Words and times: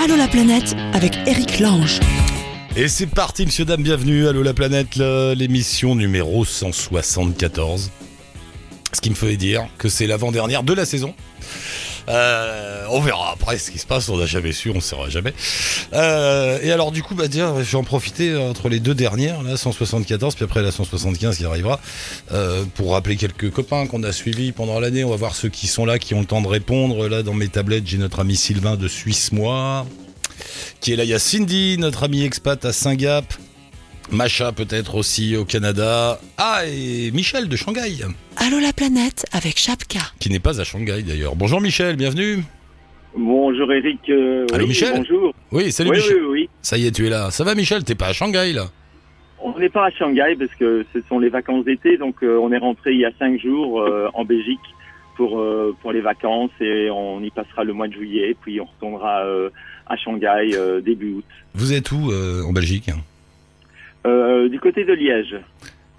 Allô 0.00 0.14
la 0.14 0.28
planète 0.28 0.76
avec 0.92 1.18
Eric 1.26 1.58
Lange. 1.58 1.98
Et 2.76 2.86
c'est 2.86 3.08
parti, 3.08 3.44
monsieur, 3.44 3.64
dame, 3.64 3.82
bienvenue. 3.82 4.28
Allô 4.28 4.44
la 4.44 4.54
planète, 4.54 4.94
l'émission 4.94 5.96
numéro 5.96 6.44
174. 6.44 7.90
Ce 8.92 9.00
qui 9.00 9.10
me 9.10 9.16
fait 9.16 9.36
dire 9.36 9.66
que 9.76 9.88
c'est 9.88 10.06
l'avant-dernière 10.06 10.62
de 10.62 10.72
la 10.72 10.86
saison. 10.86 11.14
Euh, 12.08 12.86
on 12.90 13.00
verra 13.00 13.32
après 13.32 13.58
ce 13.58 13.70
qui 13.70 13.78
se 13.78 13.86
passe, 13.86 14.08
on 14.08 14.16
n'a 14.16 14.26
jamais 14.26 14.52
su, 14.52 14.70
on 14.70 14.74
ne 14.74 14.80
saura 14.80 15.08
jamais. 15.10 15.34
Euh, 15.92 16.58
et 16.62 16.72
alors 16.72 16.90
du 16.90 17.02
coup, 17.02 17.14
bah 17.14 17.28
dire, 17.28 17.62
je 17.62 17.70
vais 17.70 17.76
en 17.78 17.84
profiter 17.84 18.36
entre 18.36 18.68
les 18.68 18.80
deux 18.80 18.94
dernières, 18.94 19.42
là, 19.42 19.56
174, 19.56 20.34
puis 20.34 20.44
après 20.44 20.62
la 20.62 20.72
175 20.72 21.36
qui 21.36 21.44
arrivera, 21.44 21.80
euh, 22.32 22.64
pour 22.74 22.92
rappeler 22.92 23.16
quelques 23.16 23.50
copains 23.50 23.86
qu'on 23.86 24.02
a 24.02 24.12
suivis 24.12 24.52
pendant 24.52 24.80
l'année. 24.80 25.04
On 25.04 25.10
va 25.10 25.16
voir 25.16 25.34
ceux 25.34 25.48
qui 25.48 25.66
sont 25.66 25.84
là, 25.84 25.98
qui 25.98 26.14
ont 26.14 26.20
le 26.20 26.26
temps 26.26 26.42
de 26.42 26.48
répondre. 26.48 27.08
Là, 27.08 27.22
dans 27.22 27.34
mes 27.34 27.48
tablettes, 27.48 27.86
j'ai 27.86 27.98
notre 27.98 28.20
ami 28.20 28.36
Sylvain 28.36 28.76
de 28.76 28.88
Suisse 28.88 29.32
Moi, 29.32 29.86
qui 30.80 30.92
est 30.92 30.96
là. 30.96 31.04
Il 31.04 31.10
y 31.10 31.14
a 31.14 31.18
Cindy, 31.18 31.76
notre 31.78 32.04
ami 32.04 32.22
expat 32.22 32.64
à 32.64 32.72
Saint-Gap. 32.72 33.34
Macha 34.10 34.52
peut-être 34.52 34.94
aussi 34.94 35.36
au 35.36 35.44
Canada. 35.44 36.18
Ah, 36.38 36.62
et 36.66 37.10
Michel 37.10 37.48
de 37.48 37.56
Shanghai, 37.56 37.98
Allô 38.36 38.58
la 38.58 38.72
planète 38.72 39.26
avec 39.32 39.58
Chapka. 39.58 39.98
qui 40.18 40.30
n'est 40.30 40.38
pas 40.38 40.60
à 40.60 40.64
Shanghai 40.64 41.02
d'ailleurs. 41.02 41.36
Bonjour 41.36 41.60
Michel, 41.60 41.96
bienvenue. 41.96 42.42
Bonjour 43.16 43.70
Eric. 43.72 43.98
euh, 44.08 44.46
Allô, 44.52 44.62
oui, 44.64 44.68
Michel 44.68 44.94
Bonjour. 44.96 45.34
Oui, 45.52 45.72
salut 45.72 45.90
oui, 45.90 45.96
Michel. 45.96 46.16
oui, 46.22 46.28
oui. 46.30 46.48
Ça 46.62 46.78
y 46.78 46.86
est, 46.86 46.90
tu 46.92 47.06
es 47.06 47.10
là. 47.10 47.30
Ça 47.30 47.44
va 47.44 47.54
Michel, 47.54 47.84
t'es 47.84 47.94
pas 47.94 48.08
à 48.08 48.12
Shanghai 48.12 48.52
là? 48.52 48.66
On 49.40 49.58
n'est 49.58 49.68
pas 49.68 49.86
à 49.86 49.90
Shanghai 49.90 50.36
parce 50.38 50.54
que 50.58 50.84
ce 50.94 51.00
sont 51.08 51.18
les 51.18 51.28
vacances 51.28 51.64
d'été, 51.64 51.96
donc 51.98 52.16
euh, 52.22 52.38
on 52.42 52.50
est 52.50 52.58
rentré 52.58 52.92
il 52.92 53.00
y 53.00 53.04
a 53.04 53.10
cinq 53.18 53.38
jours 53.40 53.80
euh, 53.82 54.08
en 54.14 54.24
Belgique 54.24 54.58
pour 55.16 55.38
euh, 55.38 55.76
pour 55.82 55.92
les 55.92 56.00
vacances 56.00 56.50
et 56.60 56.88
on 56.90 57.22
y 57.22 57.30
passera 57.30 57.62
le 57.64 57.72
mois 57.74 57.88
de 57.88 57.92
juillet, 57.92 58.34
puis 58.40 58.60
on 58.60 58.64
retournera 58.64 59.24
euh, 59.26 59.50
à 59.86 59.96
Shanghai 59.96 60.54
euh, 60.54 60.80
début 60.80 61.12
août. 61.12 61.24
Vous 61.54 61.72
êtes 61.74 61.92
où 61.92 62.10
euh, 62.10 62.42
en 62.44 62.52
Belgique? 62.52 62.90
Euh, 64.06 64.48
du 64.48 64.60
côté 64.60 64.84
de 64.84 64.92
Liège. 64.92 65.36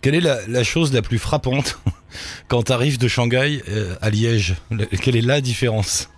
Quelle 0.01 0.15
est 0.15 0.21
la, 0.21 0.37
la 0.47 0.63
chose 0.63 0.93
la 0.93 1.01
plus 1.01 1.17
frappante 1.19 1.79
quand 2.47 2.63
t'arrives 2.63 2.97
de 2.97 3.07
Shanghai 3.07 3.61
euh, 3.69 3.95
à 4.01 4.09
Liège? 4.09 4.55
Le- 4.71 4.85
Quelle 4.85 5.15
est 5.17 5.25
la 5.25 5.41
différence? 5.41 6.09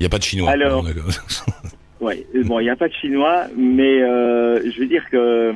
Il 0.00 0.02
n'y 0.02 0.06
a 0.06 0.08
pas 0.08 0.18
de 0.18 0.24
chinois. 0.24 0.50
Alors- 0.50 0.84
Ouais. 2.00 2.26
euh, 2.34 2.42
Bon, 2.44 2.58
il 2.58 2.64
n'y 2.64 2.70
a 2.70 2.76
pas 2.76 2.88
de 2.88 2.94
chinois, 2.94 3.46
mais 3.56 3.98
je 4.00 4.80
veux 4.80 4.86
dire 4.86 5.04
que 5.10 5.54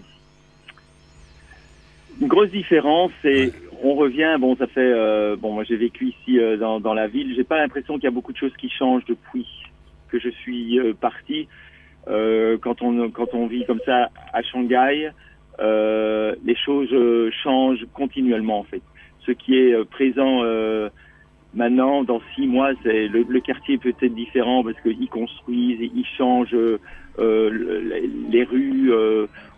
une 2.20 2.28
grosse 2.28 2.50
différence, 2.50 3.10
c'est 3.22 3.52
on 3.82 3.94
revient. 3.94 4.36
Bon, 4.40 4.56
ça 4.56 4.66
fait 4.66 4.80
euh, 4.80 5.36
bon. 5.36 5.52
Moi, 5.52 5.64
j'ai 5.64 5.76
vécu 5.76 6.06
ici 6.08 6.38
euh, 6.38 6.56
dans, 6.56 6.80
dans 6.80 6.94
la 6.94 7.08
ville. 7.08 7.34
J'ai 7.36 7.44
pas 7.44 7.58
l'impression 7.58 7.94
qu'il 7.94 8.04
y 8.04 8.08
a 8.08 8.10
beaucoup 8.12 8.32
de 8.32 8.38
choses 8.38 8.56
qui 8.58 8.70
changent 8.70 9.04
depuis 9.06 9.46
que 10.08 10.18
je 10.18 10.28
suis 10.30 10.78
euh, 10.78 10.94
parti. 10.98 11.48
Euh, 12.08 12.56
quand 12.58 12.82
on 12.82 13.10
quand 13.10 13.34
on 13.34 13.46
vit 13.46 13.64
comme 13.66 13.80
ça 13.84 14.10
à 14.32 14.42
Shanghai, 14.42 15.10
euh, 15.60 16.34
les 16.44 16.54
choses 16.56 16.92
euh, 16.92 17.30
changent 17.42 17.84
continuellement 17.94 18.60
en 18.60 18.64
fait. 18.64 18.82
Ce 19.26 19.32
qui 19.32 19.56
est 19.58 19.84
présent 19.90 20.42
maintenant, 21.52 22.04
dans 22.04 22.20
six 22.34 22.46
mois, 22.46 22.70
c'est 22.84 23.08
le, 23.08 23.24
le 23.28 23.40
quartier 23.40 23.76
peut 23.78 23.94
être 24.00 24.14
différent 24.14 24.62
parce 24.62 24.80
qu'ils 24.82 25.08
construisent, 25.08 25.80
ils 25.80 26.06
changent 26.16 26.54
le- 27.18 28.02
les 28.30 28.44
rues 28.44 28.92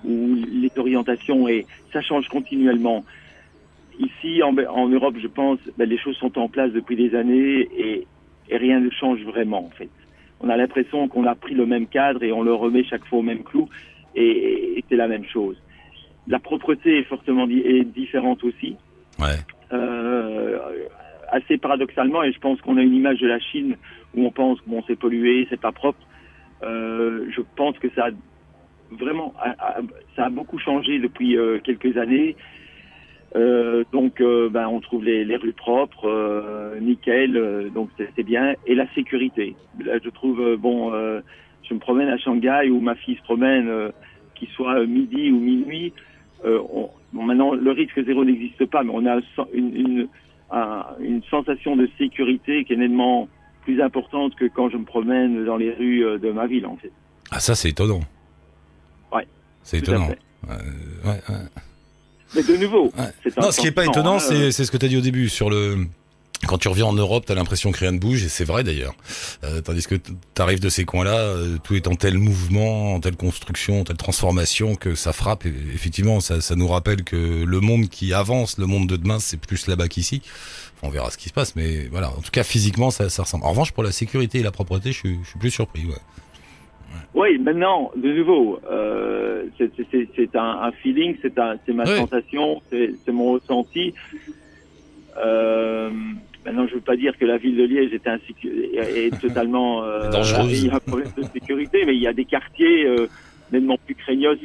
ou 0.04 0.34
les 0.34 0.70
orientations 0.76 1.48
et 1.48 1.66
ça 1.92 2.00
change 2.00 2.28
continuellement. 2.28 3.04
Ici, 3.98 4.42
en, 4.42 4.56
en 4.56 4.88
Europe, 4.88 5.16
je 5.20 5.26
pense, 5.26 5.58
ben, 5.76 5.88
les 5.88 5.98
choses 5.98 6.16
sont 6.16 6.38
en 6.38 6.48
place 6.48 6.72
depuis 6.72 6.96
des 6.96 7.14
années 7.14 7.68
et, 7.76 8.06
et 8.48 8.56
rien 8.56 8.80
ne 8.80 8.90
change 8.90 9.20
vraiment 9.24 9.66
en 9.66 9.70
fait. 9.70 9.90
On 10.40 10.48
a 10.48 10.56
l'impression 10.56 11.08
qu'on 11.08 11.24
a 11.26 11.34
pris 11.34 11.54
le 11.54 11.66
même 11.66 11.86
cadre 11.86 12.22
et 12.22 12.32
on 12.32 12.42
le 12.42 12.54
remet 12.54 12.84
chaque 12.84 13.04
fois 13.06 13.18
au 13.18 13.22
même 13.22 13.42
clou 13.42 13.68
et, 14.14 14.78
et 14.78 14.84
c'est 14.88 14.96
la 14.96 15.08
même 15.08 15.24
chose. 15.24 15.56
La 16.26 16.38
propreté 16.38 16.98
est 16.98 17.04
fortement 17.04 17.46
di- 17.46 17.60
est 17.60 17.84
différente 17.84 18.44
aussi 18.44 18.76
Ouais. 19.18 19.36
euh, 19.72 20.58
assez 21.30 21.58
paradoxalement, 21.58 22.22
et 22.22 22.32
je 22.32 22.38
pense 22.38 22.60
qu'on 22.60 22.76
a 22.76 22.82
une 22.82 22.94
image 22.94 23.18
de 23.20 23.26
la 23.26 23.38
Chine 23.40 23.76
où 24.14 24.24
on 24.24 24.30
pense 24.30 24.58
bon 24.66 24.82
c'est 24.86 24.96
pollué, 24.96 25.46
c'est 25.50 25.60
pas 25.60 25.72
propre. 25.72 25.98
Euh, 26.62 27.26
je 27.30 27.40
pense 27.56 27.78
que 27.78 27.88
ça 27.94 28.06
a 28.06 28.10
vraiment 28.90 29.34
a- 29.40 29.78
a- 29.78 29.80
ça 30.16 30.26
a 30.26 30.30
beaucoup 30.30 30.58
changé 30.58 30.98
depuis 30.98 31.36
euh, 31.36 31.58
quelques 31.58 31.96
années. 31.96 32.36
Euh, 33.36 33.84
donc 33.92 34.20
euh, 34.20 34.48
ben 34.48 34.66
on 34.68 34.80
trouve 34.80 35.04
les, 35.04 35.24
les 35.24 35.36
rues 35.36 35.52
propres, 35.52 36.08
euh, 36.08 36.80
nickel, 36.80 37.70
donc 37.74 37.90
c'est 38.16 38.22
bien. 38.22 38.54
Et 38.66 38.74
la 38.74 38.86
sécurité. 38.94 39.54
Là, 39.84 39.98
je 40.02 40.08
trouve 40.10 40.56
bon, 40.56 40.92
je 41.62 41.74
me 41.74 41.78
promène 41.78 42.08
à 42.08 42.16
Shanghai 42.18 42.70
où 42.70 42.80
ma 42.80 42.94
fille 42.94 43.16
se 43.16 43.22
promène, 43.22 43.70
qu'il 44.34 44.48
soit 44.48 44.86
midi 44.86 45.30
ou 45.30 45.38
minuit. 45.40 45.92
On- 46.44 46.88
bon, 47.12 47.22
maintenant, 47.24 47.52
le 47.54 47.70
risque 47.72 48.02
zéro 48.04 48.24
n'existe 48.24 48.64
pas, 48.66 48.82
mais 48.82 48.92
on 48.94 49.04
a 49.06 49.18
une, 49.52 49.76
une, 49.76 50.08
un- 50.50 50.86
une 51.00 51.22
sensation 51.24 51.76
de 51.76 51.88
sécurité 51.98 52.64
qui 52.64 52.72
est 52.72 52.76
nettement 52.76 53.28
plus 53.62 53.82
importante 53.82 54.34
que 54.36 54.46
quand 54.46 54.70
je 54.70 54.78
me 54.78 54.84
promène 54.84 55.44
dans 55.44 55.56
les 55.58 55.72
rues 55.72 56.18
de 56.18 56.30
ma 56.30 56.46
ville, 56.46 56.64
en 56.64 56.76
fait. 56.76 56.92
Ah 57.30 57.40
ça 57.40 57.54
c'est 57.54 57.68
étonnant. 57.70 58.00
Ouais, 59.12 59.26
C'est 59.62 59.78
étonnant. 59.80 60.08
ouais, 60.08 61.10
ouais. 61.28 61.34
Mais 62.34 62.42
de 62.42 62.56
nouveau, 62.56 62.92
Ouais. 62.98 63.30
Non, 63.40 63.50
ce 63.52 63.60
qui 63.60 63.66
est 63.66 63.72
pas 63.72 63.84
étonnant, 63.86 64.16
hein, 64.16 64.50
c'est 64.52 64.64
ce 64.64 64.70
que 64.70 64.76
tu 64.76 64.86
as 64.86 64.88
dit 64.88 64.96
au 64.96 65.00
début 65.02 65.28
sur 65.28 65.50
le. 65.50 65.86
Quand 66.46 66.56
tu 66.56 66.68
reviens 66.68 66.84
en 66.86 66.92
Europe, 66.92 67.24
t'as 67.26 67.34
l'impression 67.34 67.72
que 67.72 67.80
rien 67.80 67.90
ne 67.90 67.98
bouge, 67.98 68.22
et 68.22 68.28
c'est 68.28 68.44
vrai 68.44 68.62
d'ailleurs. 68.62 68.94
Euh, 69.42 69.60
tandis 69.60 69.84
que 69.84 69.96
t- 69.96 70.12
t'arrives 70.34 70.60
de 70.60 70.68
ces 70.68 70.84
coins-là, 70.84 71.16
euh, 71.18 71.58
tout 71.64 71.74
est 71.74 71.88
en 71.88 71.96
tel 71.96 72.16
mouvement, 72.16 72.94
en 72.94 73.00
telle 73.00 73.16
construction, 73.16 73.80
en 73.80 73.84
telle 73.84 73.96
transformation 73.96 74.76
que 74.76 74.94
ça 74.94 75.12
frappe. 75.12 75.46
Et 75.46 75.54
effectivement, 75.74 76.20
ça, 76.20 76.40
ça 76.40 76.54
nous 76.54 76.68
rappelle 76.68 77.02
que 77.02 77.16
le 77.44 77.60
monde 77.60 77.88
qui 77.88 78.12
avance, 78.14 78.56
le 78.56 78.66
monde 78.66 78.86
de 78.88 78.96
demain, 78.96 79.18
c'est 79.18 79.36
plus 79.36 79.66
là-bas 79.66 79.88
qu'ici. 79.88 80.22
Enfin, 80.76 80.86
on 80.86 80.90
verra 80.90 81.10
ce 81.10 81.18
qui 81.18 81.28
se 81.28 81.34
passe, 81.34 81.56
mais 81.56 81.88
voilà. 81.90 82.10
En 82.10 82.20
tout 82.20 82.30
cas, 82.30 82.44
physiquement, 82.44 82.92
ça, 82.92 83.10
ça 83.10 83.24
ressemble. 83.24 83.44
En 83.44 83.50
revanche, 83.50 83.72
pour 83.72 83.82
la 83.82 83.90
sécurité 83.90 84.38
et 84.38 84.42
la 84.44 84.52
propreté, 84.52 84.92
je 84.92 84.98
suis, 84.98 85.18
je 85.24 85.30
suis 85.30 85.38
plus 85.40 85.50
surpris. 85.50 85.86
Ouais. 85.86 85.96
Oui, 87.14 87.38
maintenant, 87.38 87.90
de 87.96 88.12
nouveau, 88.12 88.60
euh, 88.70 89.46
c'est- 89.58 90.36
un, 90.36 90.62
un 90.62 90.72
feeling, 90.72 91.16
c'est 91.22 91.36
ma 91.38 91.84
Oui. 91.84 91.96
sensation, 91.96 92.62
c'est 92.70 93.08
mon 93.08 93.32
ressenti. 93.32 93.94
Euh, 95.16 95.90
maintenant, 96.44 96.66
je 96.68 96.74
veux 96.74 96.80
pas 96.80 96.96
dire 96.96 97.16
que 97.18 97.24
la 97.24 97.38
ville 97.38 97.56
de 97.56 97.64
Liège 97.64 97.92
est, 97.92 98.06
est, 98.46 99.18
totalement 99.18 99.82
euh, 99.84 100.10
Dangereuse. 100.12 100.52
Il 100.52 100.66
y 100.66 100.70
a 100.70 100.76
un 100.76 100.80
problème 100.80 101.08
de 101.16 101.26
sécurité, 101.32 101.84
mais 101.84 101.94
il 101.96 102.00
y 102.02 102.06
a 102.06 102.12
des 102.12 102.24
quartiers 102.24 102.86
euh, 102.86 103.08
nettement 103.50 103.78
plus 103.84 103.94
craignos 103.94 104.36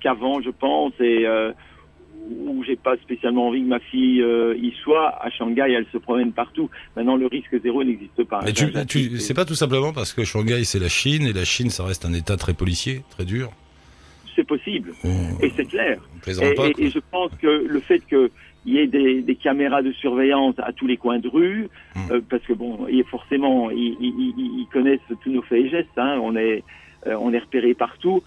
qu'avant, 0.00 0.40
je 0.42 0.50
pense, 0.50 0.92
et 1.00 1.26
euh, 1.26 1.52
où 2.30 2.62
j'ai 2.64 2.76
pas 2.76 2.96
spécialement 2.98 3.48
envie 3.48 3.62
que 3.62 3.68
ma 3.68 3.80
fille 3.80 4.22
euh, 4.22 4.54
y 4.56 4.72
soit. 4.82 5.08
À 5.22 5.30
Shanghai, 5.30 5.72
elle 5.72 5.86
se 5.92 5.98
promène 5.98 6.32
partout. 6.32 6.70
Maintenant, 6.96 7.16
le 7.16 7.26
risque 7.26 7.60
zéro 7.62 7.82
n'existe 7.84 8.24
pas. 8.24 8.40
Mais 8.44 8.52
tu, 8.52 8.72
tu, 8.88 9.18
c'est 9.18 9.34
pas 9.34 9.44
tout 9.44 9.54
simplement 9.54 9.92
parce 9.92 10.12
que 10.12 10.24
Shanghai, 10.24 10.64
c'est 10.64 10.78
la 10.78 10.88
Chine, 10.88 11.26
et 11.26 11.32
la 11.32 11.44
Chine, 11.44 11.70
ça 11.70 11.84
reste 11.84 12.04
un 12.04 12.12
état 12.12 12.36
très 12.36 12.54
policier, 12.54 13.02
très 13.10 13.24
dur. 13.24 13.50
C'est 14.34 14.46
possible, 14.46 14.94
On, 15.04 15.38
et 15.44 15.52
c'est 15.54 15.66
clair. 15.66 16.00
Et, 16.26 16.54
pas. 16.54 16.66
et- 16.68 16.74
et 16.86 16.90
je 16.90 17.00
pense 17.10 17.30
que 17.40 17.66
le 17.68 17.80
fait 17.80 18.00
qu'il 18.08 18.30
y 18.64 18.78
ait 18.78 18.86
des, 18.86 19.20
des 19.20 19.34
caméras 19.34 19.82
de 19.82 19.92
surveillance 19.92 20.54
à 20.58 20.72
tous 20.72 20.86
les 20.86 20.96
coins 20.96 21.18
de 21.18 21.28
rue, 21.28 21.68
Mm. 21.94 22.00
euh, 22.12 22.20
parce 22.30 22.42
que 22.44 22.54
bon, 22.54 22.86
il- 22.90 23.04
forcément, 23.04 23.70
ils, 23.70 23.94
ils- 24.00 24.34
ils- 24.38 24.60
ils 24.62 24.66
connaissent 24.72 25.00
tous 25.22 25.30
nos 25.30 25.42
faits 25.42 25.66
et 25.66 25.68
gestes, 25.68 25.98
hein, 25.98 26.18
on 26.22 26.34
est, 26.36 26.62
euh, 27.06 27.14
on 27.20 27.30
est 27.34 27.40
repéré 27.40 27.74
partout, 27.74 28.22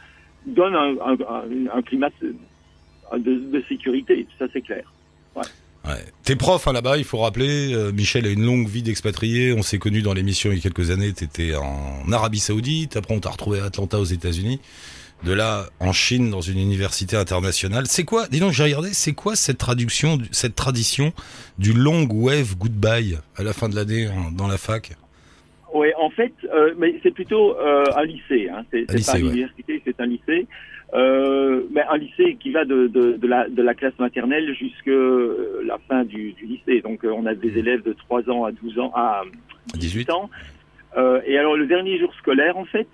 donne 0.45 0.75
un, 0.75 0.91
un- 1.03 1.13
un- 1.13 1.77
un 1.77 1.81
climat 1.81 2.09
de, 3.13 3.51
de 3.51 3.63
sécurité, 3.69 4.27
ça 4.39 4.45
c'est 4.53 4.61
clair. 4.61 4.91
Ouais. 5.35 5.43
T'es 6.23 6.35
prof 6.35 6.67
hein, 6.67 6.73
là-bas, 6.73 6.97
il 6.97 7.03
faut 7.03 7.19
rappeler. 7.19 7.71
euh, 7.73 7.91
Michel 7.91 8.25
a 8.25 8.29
une 8.29 8.43
longue 8.43 8.67
vie 8.67 8.81
d'expatrié. 8.81 9.53
On 9.53 9.61
s'est 9.61 9.77
connus 9.77 10.01
dans 10.01 10.13
l'émission 10.13 10.51
il 10.51 10.55
y 10.55 10.59
a 10.59 10.61
quelques 10.63 10.89
années. 10.89 11.13
T'étais 11.13 11.53
en 11.55 12.11
Arabie 12.11 12.39
Saoudite. 12.39 12.97
Après, 12.97 13.13
on 13.13 13.19
t'a 13.19 13.29
retrouvé 13.29 13.59
à 13.59 13.65
Atlanta 13.65 13.99
aux 13.99 14.03
États-Unis. 14.05 14.59
De 15.23 15.31
là, 15.31 15.67
en 15.79 15.93
Chine, 15.93 16.31
dans 16.31 16.41
une 16.41 16.57
université 16.57 17.15
internationale. 17.17 17.85
C'est 17.87 18.03
quoi 18.03 18.27
Dis 18.27 18.39
donc, 18.39 18.51
j'ai 18.51 18.63
regardé. 18.63 18.93
C'est 18.93 19.13
quoi 19.13 19.35
cette 19.35 19.59
traduction, 19.59 20.17
du- 20.17 20.27
cette 20.31 20.55
tradition 20.55 21.13
du 21.59 21.71
long 21.73 22.07
wave 22.09 22.55
goodbye 22.57 23.19
à 23.35 23.43
la 23.43 23.53
fin 23.53 23.69
de 23.69 23.75
l'année 23.75 24.09
dans 24.35 24.47
la 24.47 24.57
fac? 24.57 24.93
Oui, 25.73 25.89
en 25.99 26.09
fait, 26.09 26.33
euh, 26.51 26.73
mais 26.79 26.95
c'est 27.03 27.11
plutôt 27.13 27.55
euh, 27.59 27.83
un 27.95 28.03
lycée. 28.05 28.49
Hein. 28.49 28.63
C'est 28.71 28.85
pas 28.87 29.13
ouais. 29.13 29.19
l'université, 29.19 29.81
c'est 29.85 29.99
un 29.99 30.05
lycée. 30.07 30.47
Euh, 30.93 31.63
mais 31.71 31.81
un 31.89 31.97
lycée 31.97 32.37
qui 32.39 32.51
va 32.51 32.63
de, 32.63 32.87
de, 32.87 33.13
de, 33.13 33.27
la, 33.27 33.49
de 33.49 33.61
la 33.61 33.73
classe 33.73 33.97
maternelle 33.99 34.53
jusqu'à 34.53 34.91
la 35.65 35.77
fin 35.89 36.03
du, 36.03 36.33
du 36.33 36.45
lycée. 36.45 36.81
Donc, 36.81 37.03
euh, 37.03 37.11
on 37.11 37.25
a 37.25 37.33
des 37.33 37.57
élèves 37.57 37.83
de 37.83 37.93
3 37.93 38.29
ans 38.29 38.45
à 38.45 38.51
12 38.51 38.79
ans, 38.79 38.91
à 38.93 39.23
À 39.73 39.77
18 39.77 40.09
ans. 40.11 40.29
Euh, 40.95 41.21
et 41.25 41.37
alors, 41.37 41.57
le 41.57 41.65
dernier 41.65 41.97
jour 41.99 42.13
scolaire, 42.15 42.57
en 42.57 42.65
fait, 42.65 42.87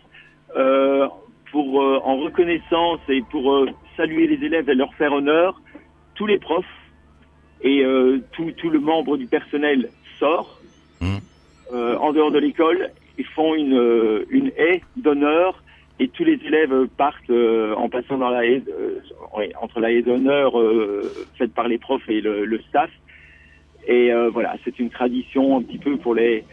euh, 0.56 1.08
pour 1.52 1.82
euh, 1.82 2.00
en 2.04 2.18
reconnaissance 2.18 3.02
et 3.10 3.22
pour 3.30 3.54
euh, 3.54 3.70
saluer 3.98 4.26
les 4.26 4.46
élèves 4.46 4.70
et 4.70 4.76
leur 4.76 4.94
faire 4.96 5.14
honneur, 5.14 5.62
tous 6.16 6.26
les 6.26 6.40
profs 6.40 6.66
et 7.62 7.84
euh, 7.84 8.20
tout, 8.32 8.52
tout 8.58 8.70
le 8.70 8.80
membre 8.80 9.18
du 9.18 9.28
personnel 9.28 9.90
sort 10.18 10.60
euh, 11.74 11.96
en 11.98 12.12
dehors 12.12 12.32
de 12.32 12.40
l'école 12.40 12.90
ils 13.18 13.26
font 13.26 13.56
une, 13.56 13.78
euh, 13.78 14.26
une 14.30 14.52
haie 14.58 14.82
d'honneur 14.98 15.64
et 16.02 16.08
tous 16.08 16.24
les 16.24 16.40
élèves 16.44 16.88
partent 16.98 17.30
euh, 17.30 17.76
en 17.76 17.88
passant 17.88 18.18
dans 18.18 18.32
la 18.32 18.42
euh, 18.42 19.00
entre 19.62 19.80
la 19.80 19.92
haie 19.92 20.02
d'honneur 20.02 20.60
euh, 20.60 21.14
faite 21.38 21.54
par 21.54 21.68
les 21.68 21.78
profs 21.78 22.10
et 22.10 22.22
le, 22.22 22.60
staff. 22.70 22.90
Et 23.88 24.12
euh, 24.12 24.32
voilà, 24.32 24.56
c'est 24.66 24.80
une 24.80 24.90
tradition 24.90 25.58
un 25.58 25.62
petit 25.62 25.78
peu 25.78 25.98
pour 25.98 26.16
les. 26.16 26.44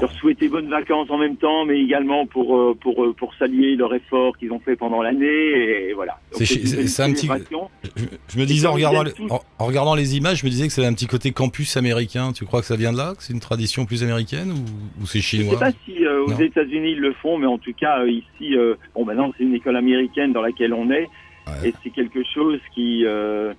Leur 0.00 0.12
souhaiter 0.12 0.48
bonnes 0.48 0.68
vacances 0.68 1.08
en 1.10 1.18
même 1.18 1.36
temps, 1.36 1.64
mais 1.64 1.80
également 1.80 2.26
pour 2.26 2.56
euh, 2.56 2.74
pour 2.80 3.04
euh, 3.04 3.12
pour 3.12 3.34
saluer 3.34 3.76
leur 3.76 3.94
effort 3.94 4.36
qu'ils 4.36 4.52
ont 4.52 4.58
fait 4.58 4.76
pendant 4.76 5.02
l'année. 5.02 5.26
Et 5.88 5.92
voilà. 5.92 6.18
C'est 6.32 7.02
un 7.02 7.12
petit-. 7.12 7.28
Je, 7.96 8.04
je 8.28 8.38
me 8.38 8.44
disais 8.44 8.66
en 8.66 8.72
regardant, 8.72 9.02
les, 9.04 9.12
en, 9.30 9.40
en 9.58 9.66
regardant 9.66 9.94
les 9.94 10.16
images, 10.16 10.40
je 10.40 10.44
me 10.46 10.50
disais 10.50 10.66
que 10.66 10.72
c'était 10.72 10.86
un 10.86 10.94
petit 10.94 11.06
côté 11.06 11.30
campus 11.32 11.76
américain. 11.76 12.32
Tu 12.32 12.44
crois 12.44 12.60
que 12.60 12.66
ça 12.66 12.76
vient 12.76 12.92
de 12.92 12.98
là 12.98 13.14
Que 13.16 13.22
c'est 13.22 13.32
une 13.32 13.40
tradition 13.40 13.86
plus 13.86 14.02
américaine 14.02 14.50
ou, 14.52 15.02
ou 15.02 15.06
c'est 15.06 15.20
Je 15.20 15.24
sais 15.26 15.36
chinois 15.38 15.58
pas 15.58 15.70
si 15.84 16.04
euh, 16.04 16.24
aux. 16.24 16.32
États-Unis 16.40 16.92
ils 16.92 17.00
le 17.00 17.12
font, 17.14 17.38
mais 17.38 17.46
en 17.46 17.58
tout 17.58 17.72
cas 17.72 18.04
ici, 18.06 18.56
euh, 18.56 18.74
bon 18.94 19.04
maintenant 19.04 19.32
c'est 19.36 19.44
une 19.44 19.54
école 19.54 19.76
américaine 19.76 20.32
dans 20.32 20.42
laquelle 20.42 20.72
on 20.74 20.90
est, 20.90 21.08
Ouais. 21.46 21.70
et 21.70 21.74
c'est 21.82 21.88
quelque 21.90 22.20
chose 22.34 22.58
qui 22.74 23.06
euh, 23.06 23.54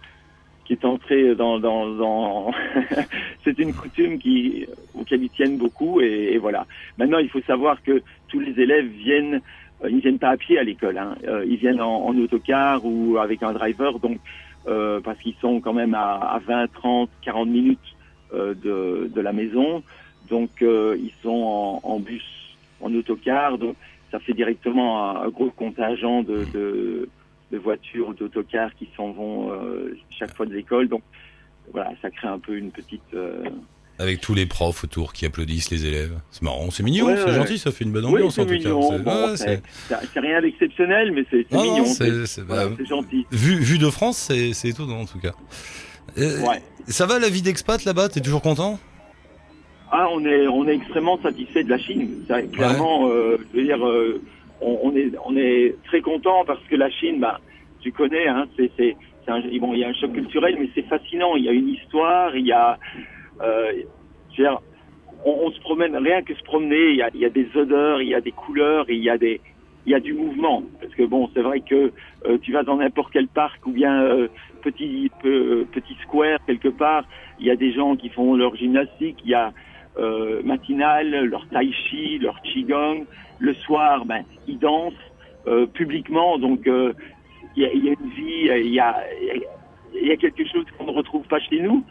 qui 0.69 0.73
est 0.73 0.85
entré 0.85 1.33
dans 1.33 2.51
c'est 3.43 3.57
une 3.57 3.73
coutume 3.73 4.19
qui 4.19 4.67
auquel 4.93 5.23
ils 5.23 5.29
tiennent 5.31 5.57
beaucoup, 5.57 5.99
et, 5.99 6.37
voilà. 6.37 6.67
Maintenant 6.99 7.17
il 7.17 7.27
faut 7.27 7.41
savoir 7.41 7.81
que 7.81 8.03
tous 8.27 8.39
les 8.39 8.51
élèves 8.61 8.85
viennent, 8.85 9.41
euh, 9.83 9.89
ils 9.89 9.99
viennent 9.99 10.19
pas 10.19 10.29
à 10.29 10.37
pied 10.37 10.59
à 10.59 10.63
l'école, 10.63 10.99
hein. 10.99 11.15
Euh, 11.27 11.43
ils 11.47 11.57
viennent 11.57 11.81
en, 11.81 12.15
autocar 12.19 12.85
ou 12.85 13.17
avec 13.17 13.41
un 13.41 13.53
driver, 13.53 13.97
donc 13.97 14.19
euh, 14.67 14.99
parce 14.99 15.17
qu'ils 15.21 15.33
sont 15.41 15.59
quand 15.59 15.73
même 15.73 15.95
à, 15.95 16.17
à 16.17 16.37
20, 16.37 16.67
30, 16.71 17.09
40 17.23 17.49
minutes 17.49 17.95
euh, 18.35 18.53
de, 18.53 19.09
de 19.11 19.21
la 19.21 19.33
maison. 19.33 19.81
Donc 20.29 20.61
ils 20.61 21.13
sont 21.23 21.79
en, 21.81 21.99
bus, 21.99 22.55
en 22.79 22.93
autocar, 22.93 23.57
donc 23.57 23.75
ça 24.11 24.19
fait 24.19 24.33
directement 24.33 25.19
un, 25.23 25.29
gros 25.29 25.49
contingent 25.49 26.21
de, 26.21 27.09
de 27.51 27.57
voitures, 27.57 28.13
d'autocars 28.13 28.73
qui 28.75 28.89
s'en 28.95 29.11
vont 29.11 29.51
euh, 29.51 29.97
chaque 30.17 30.35
fois 30.35 30.45
de 30.45 30.53
l'école. 30.53 30.87
Donc 30.87 31.01
voilà, 31.73 31.91
ça 32.01 32.09
crée 32.09 32.27
un 32.27 32.39
peu 32.39 32.55
une 32.57 32.71
petite. 32.71 33.01
euh, 33.13 33.43
Avec 33.99 34.21
tous 34.21 34.33
les 34.33 34.45
profs 34.45 34.83
autour 34.83 35.13
qui 35.13 35.25
applaudissent 35.25 35.71
les 35.71 35.85
élèves. 35.85 36.17
C'est 36.31 36.41
marrant, 36.43 36.71
c'est 36.71 36.83
mignon, 36.83 37.07
Ouais, 37.07 37.17
c'est 37.17 37.25
ouais. 37.25 37.33
gentil, 37.33 37.57
ça 37.57 37.71
fait 37.71 37.83
une 37.85 37.91
bonne 37.91 38.05
Oui, 38.05 38.13
ambiance 38.13 38.35
c'est 38.35 38.41
en 38.41 38.45
tout 38.45 38.51
mignon. 38.53 38.79
cas. 38.89 38.97
C'est- 39.35 39.61
Bon, 39.89 39.95
ouais, 39.95 40.21
rien 40.21 40.41
d'exceptionnel, 40.41 41.11
mais 41.11 41.25
c'est 41.29 41.45
c'est 41.49 41.55
Non, 41.55 41.63
non, 41.65 41.71
mignon. 41.73 41.85
c'est- 41.85 42.41
voilà, 42.41 42.67
bah, 42.69 42.75
c'est 42.77 42.85
gentil. 42.85 43.25
vu, 43.31 43.55
vu 43.59 43.77
de 43.77 43.89
France, 43.89 44.17
c'est 44.17 44.53
c'est 44.53 44.69
étonnant 44.69 45.01
en 45.01 45.05
tout 45.05 45.19
cas. 45.19 45.33
Euh. 46.17 46.37
Ça 46.87 47.05
va 47.05 47.19
la 47.19 47.29
vie 47.29 47.41
d'expat 47.43 47.83
là-bas 47.85 48.09
T'es 48.09 48.19
toujours 48.21 48.41
content? 48.41 48.79
Ah, 49.91 50.07
on 50.11 50.23
est, 50.25 50.47
on 50.47 50.67
est 50.67 50.75
extrêmement 50.75 51.19
satisfait 51.21 51.63
de 51.63 51.69
la 51.69 51.77
Chine. 51.79 52.23
Ça, 52.27 52.41
clairement, 52.43 53.09
euh, 53.09 53.37
je 53.53 53.57
veux 53.59 53.65
dire, 53.65 53.85
euh, 53.85 54.21
on, 54.61 54.95
est, 54.95 55.11
on 55.25 55.35
est 55.37 55.75
très 55.85 56.01
content 56.01 56.43
parce 56.45 56.63
que 56.69 56.75
la 56.75 56.89
Chine, 56.89 57.19
bah, 57.19 57.39
tu 57.81 57.91
connais, 57.91 58.27
hein, 58.27 58.47
c'est, 58.57 58.71
c'est, 58.77 58.95
un, 59.27 59.41
bon, 59.59 59.73
il 59.73 59.79
y 59.79 59.83
a 59.83 59.89
un 59.89 59.93
choc 59.93 60.11
culturel, 60.11 60.57
mais 60.59 60.69
c'est 60.75 60.87
fascinant. 60.87 61.35
Il 61.35 61.45
y 61.45 61.49
a 61.49 61.53
une 61.53 61.69
histoire, 61.69 62.35
il 62.35 62.45
y 62.45 62.51
a, 62.51 62.77
euh, 63.41 63.71
je 64.31 64.41
dire, 64.41 64.59
on, 65.25 65.51
se 65.51 65.59
promène, 65.61 65.95
rien 65.95 66.21
que 66.21 66.33
se 66.33 66.43
promener, 66.43 66.91
il 66.91 66.97
y 66.97 67.01
a, 67.01 67.09
il 67.13 67.19
y 67.19 67.25
a 67.25 67.29
des 67.29 67.47
odeurs, 67.55 68.01
il 68.01 68.09
y 68.09 68.15
a 68.15 68.21
des 68.21 68.31
couleurs, 68.31 68.89
il 68.89 69.03
y 69.03 69.09
a 69.09 69.17
des, 69.17 69.41
il 69.85 69.91
y 69.91 69.95
a 69.95 69.99
du 69.99 70.13
mouvement. 70.13 70.63
Parce 70.81 70.93
que 70.93 71.03
bon, 71.03 71.29
c'est 71.33 71.41
vrai 71.41 71.61
que 71.61 71.91
euh, 72.25 72.37
tu 72.41 72.51
vas 72.51 72.63
dans 72.63 72.77
n'importe 72.77 73.11
quel 73.13 73.27
parc 73.27 73.65
ou 73.65 73.71
bien 73.71 74.01
euh, 74.01 74.27
petit, 74.61 75.11
petit 75.21 75.95
square 76.03 76.39
quelque 76.45 76.69
part, 76.69 77.05
il 77.39 77.47
y 77.47 77.51
a 77.51 77.55
des 77.55 77.71
gens 77.71 77.95
qui 77.95 78.09
font 78.09 78.35
leur 78.35 78.55
gymnastique, 78.55 79.17
il 79.23 79.31
y 79.31 79.35
a 79.35 79.53
euh, 79.99 80.41
matinale, 80.43 81.25
leur 81.25 81.45
tai 81.49 81.71
chi, 81.71 82.19
leur 82.19 82.41
qigong. 82.41 83.05
Le 83.41 83.53
soir, 83.53 84.05
ben, 84.05 84.23
ils 84.47 84.59
dansent 84.59 84.93
euh, 85.47 85.65
publiquement, 85.65 86.37
donc 86.37 86.67
euh, 86.67 86.91
il 87.55 87.63
y, 87.63 87.65
a, 87.65 87.73
il 87.73 87.85
y 87.85 87.89
a 87.89 87.93
une 87.93 88.09
vie, 88.09 88.65
il 88.67 88.73
y 88.73 88.79
a, 88.79 88.97
y 89.93 90.11
a 90.11 90.17
quelque 90.17 90.45
chose 90.51 90.65
qu'on 90.77 90.85
ne 90.85 90.91
retrouve 90.91 91.25
pas 91.27 91.39
chez 91.39 91.61
nous 91.61 91.83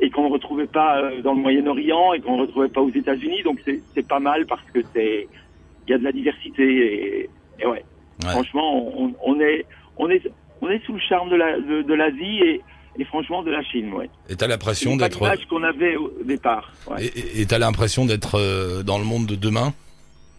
et 0.00 0.08
qu'on 0.10 0.24
ne 0.28 0.32
retrouvait 0.32 0.66
pas 0.66 0.98
euh, 0.98 1.20
dans 1.20 1.34
le 1.34 1.40
Moyen-Orient 1.40 2.14
et 2.14 2.20
qu'on 2.20 2.36
ne 2.36 2.42
retrouvait 2.42 2.68
pas 2.68 2.80
aux 2.80 2.90
États-Unis. 2.90 3.42
Donc 3.42 3.58
c'est 3.64 3.80
c'est 3.94 4.08
pas 4.08 4.20
mal 4.20 4.46
parce 4.46 4.64
que 4.72 4.80
c'est 4.94 5.28
il 5.86 5.90
y 5.90 5.94
a 5.94 5.98
de 5.98 6.04
la 6.04 6.12
diversité 6.12 6.64
et, 6.64 7.30
et 7.60 7.66
ouais. 7.66 7.84
Ouais. 8.22 8.30
Franchement, 8.30 8.68
on, 8.98 9.12
on 9.22 9.40
est 9.40 9.66
on 9.98 10.08
est 10.08 10.22
on 10.62 10.70
est 10.70 10.82
sous 10.86 10.94
le 10.94 11.00
charme 11.00 11.28
de 11.28 11.36
la 11.36 11.60
de, 11.60 11.82
de 11.82 11.94
l'Asie 11.94 12.38
et, 12.42 12.60
et 12.98 13.04
franchement 13.04 13.42
de 13.42 13.50
la 13.50 13.62
Chine, 13.62 13.92
ouais. 13.92 14.08
Et 14.28 14.36
t'as 14.36 14.46
l'impression 14.46 14.96
d'être 14.96 15.20
l'image 15.20 15.46
qu'on 15.48 15.62
avait 15.62 15.96
au 15.96 16.10
départ. 16.24 16.72
Ouais. 16.88 17.06
et- 17.06 17.46
t'as 17.46 17.58
l'impression 17.58 18.04
d'être 18.06 18.38
euh, 18.38 18.82
dans 18.82 18.98
le 18.98 19.04
monde 19.04 19.26
de 19.26 19.34
demain 19.36 19.72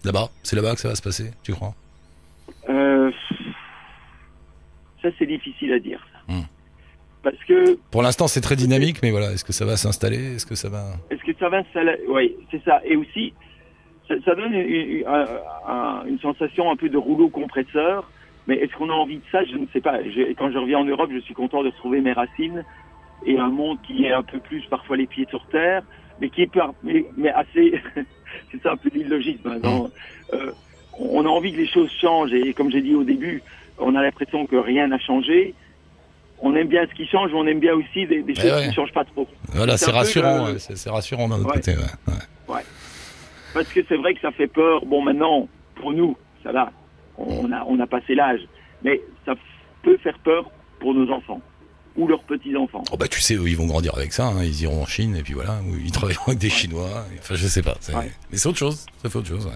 là-bas? 0.03 0.29
C'est 0.43 0.55
là-bas 0.55 0.73
que 0.75 0.79
ça 0.81 0.89
va 0.89 0.95
se 0.95 1.01
passer, 1.01 1.31
tu 1.43 1.53
crois? 1.53 1.73
Euh, 2.69 3.11
ça, 5.01 5.09
c'est 5.19 5.25
difficile 5.25 5.73
à 5.73 5.79
dire. 5.79 6.05
ça. 6.27 6.33
Hmm. 6.33 6.41
Parce 7.23 7.43
que, 7.47 7.77
Pour 7.91 8.03
l'instant, 8.03 8.27
c'est 8.27 8.41
très 8.41 8.55
dynamique, 8.55 8.97
mais 9.01 9.11
voilà, 9.11 9.31
est-ce 9.31 9.43
que 9.43 9.53
ça 9.53 9.65
va 9.65 9.77
s'installer? 9.77 10.35
Est-ce 10.35 10.45
que 10.45 10.55
ça 10.55 10.69
va 10.69 10.83
est-ce 11.09 11.23
que 11.23 11.37
ça 11.39 11.49
va 11.49 11.63
s'installer? 11.63 11.97
Oui, 12.07 12.35
c'est 12.51 12.63
ça. 12.63 12.81
Et 12.85 12.95
aussi, 12.95 13.33
ça, 14.07 14.13
ça 14.23 14.35
donne 14.35 14.53
une, 14.53 14.59
une- 14.99 15.07
un- 15.07 15.25
un- 15.67 16.05
une 16.05 16.19
sensation 16.19 16.69
un 16.71 16.75
peu 16.75 16.87
de 16.89 16.97
rouleau 16.97 17.29
compresseur. 17.29 18.09
Mais 18.47 18.55
est-ce 18.57 18.73
qu'on 18.73 18.89
a 18.89 18.93
envie 18.93 19.17
de 19.17 19.23
ça? 19.31 19.43
Je 19.43 19.55
ne 19.57 19.65
sais 19.73 19.81
pas. 19.81 20.03
Je- 20.03 20.33
quand 20.33 20.51
je 20.51 20.57
reviens 20.57 20.79
en 20.79 20.85
Europe, 20.85 21.09
je 21.13 21.19
suis 21.19 21.33
content 21.33 21.63
de 21.63 21.69
retrouver 21.69 22.01
mes 22.01 22.13
racines 22.13 22.63
et 23.25 23.37
un 23.39 23.49
monde 23.49 23.77
qui 23.87 24.05
est 24.05 24.11
un 24.13 24.23
peu 24.23 24.39
plus 24.39 24.63
parfois 24.69 24.97
les 24.97 25.07
pieds 25.07 25.25
sur 25.29 25.45
terre, 25.47 25.81
mais 26.21 26.29
qui 26.29 26.43
est 26.43 26.47
peu- 26.51 26.61
mais, 26.83 27.05
mais 27.17 27.29
assez. 27.31 27.81
c'est 28.51 28.61
ça 28.61 28.73
un 28.73 28.77
peu 28.77 28.89
l'illogisme. 28.93 29.59
hein, 29.63 29.85
euh, 30.33 30.51
on 30.99 31.25
a 31.25 31.29
envie 31.29 31.51
que 31.53 31.57
les 31.57 31.67
choses 31.67 31.91
changent 31.99 32.33
et 32.33 32.53
comme 32.53 32.69
j'ai 32.71 32.81
dit 32.81 32.93
au 32.95 33.03
début, 33.03 33.41
on 33.79 33.95
a 33.95 34.01
l'impression 34.03 34.45
que 34.45 34.55
rien 34.55 34.87
n'a 34.87 34.99
changé. 34.99 35.53
On 36.39 36.53
aime 36.55 36.67
bien 36.67 36.85
ce 36.85 36.93
qui 36.95 37.07
change, 37.07 37.31
mais 37.31 37.37
on 37.39 37.47
aime 37.47 37.59
bien 37.59 37.73
aussi 37.73 38.05
des, 38.05 38.21
des 38.21 38.33
Eh 38.37 38.41
choses 38.41 38.51
ouais. 38.51 38.61
qui 38.63 38.67
ne 38.69 38.73
changent 38.73 38.91
pas 38.93 39.05
trop. 39.05 39.27
Voilà, 39.53 39.77
C'est 39.77 39.91
rassurant, 39.91 40.45
ouais, 40.47 40.59
c'est 40.59 40.77
c'est 40.77 40.89
rassurant 40.89 41.27
d'un 41.29 41.37
autre 41.39 41.47
Ouais. 41.47 41.55
côté. 41.55 41.71
ouais, 41.71 42.13
ouais. 42.55 42.61
Parce 43.53 43.67
que 43.69 43.79
c'est 43.87 43.95
vrai 43.95 44.13
que 44.13 44.19
ça 44.21 44.31
fait 44.31 44.47
peur. 44.47 44.85
Bon, 44.85 45.01
maintenant, 45.01 45.47
pour 45.75 45.93
nous, 45.93 46.15
ça 46.43 46.51
va. 46.51 46.71
On 47.17 47.51
a, 47.51 47.63
on 47.67 47.79
a 47.79 47.87
passé 47.87 48.15
l'âge. 48.15 48.41
Mais 48.83 49.01
ça 49.25 49.33
peut 49.81 49.97
faire 49.97 50.17
peur 50.19 50.49
pour 50.79 50.93
nos 50.93 51.11
enfants 51.11 51.41
ou 51.97 52.07
leurs 52.07 52.23
petits-enfants. 52.23 52.83
Oh 52.91 52.97
bah 52.97 53.07
tu 53.07 53.21
sais, 53.21 53.35
eux, 53.35 53.47
ils 53.47 53.55
vont 53.55 53.67
grandir 53.67 53.95
avec 53.95 54.11
ça, 54.11 54.25
hein, 54.27 54.43
ils 54.43 54.63
iront 54.63 54.81
en 54.81 54.85
Chine 54.85 55.15
et 55.15 55.23
puis 55.23 55.33
voilà, 55.33 55.61
où 55.65 55.77
ils 55.77 55.91
travailleront 55.91 56.27
avec 56.27 56.39
des 56.39 56.49
Chinois. 56.49 57.05
Enfin, 57.19 57.35
je 57.35 57.47
sais 57.47 57.61
pas. 57.61 57.75
Ouais. 57.93 58.11
Mais 58.31 58.37
c'est 58.37 58.49
autre 58.49 58.57
chose. 58.57 58.85
Ça 59.01 59.09
fait 59.09 59.17
autre 59.17 59.29
chose. 59.29 59.45
Ouais. 59.45 59.53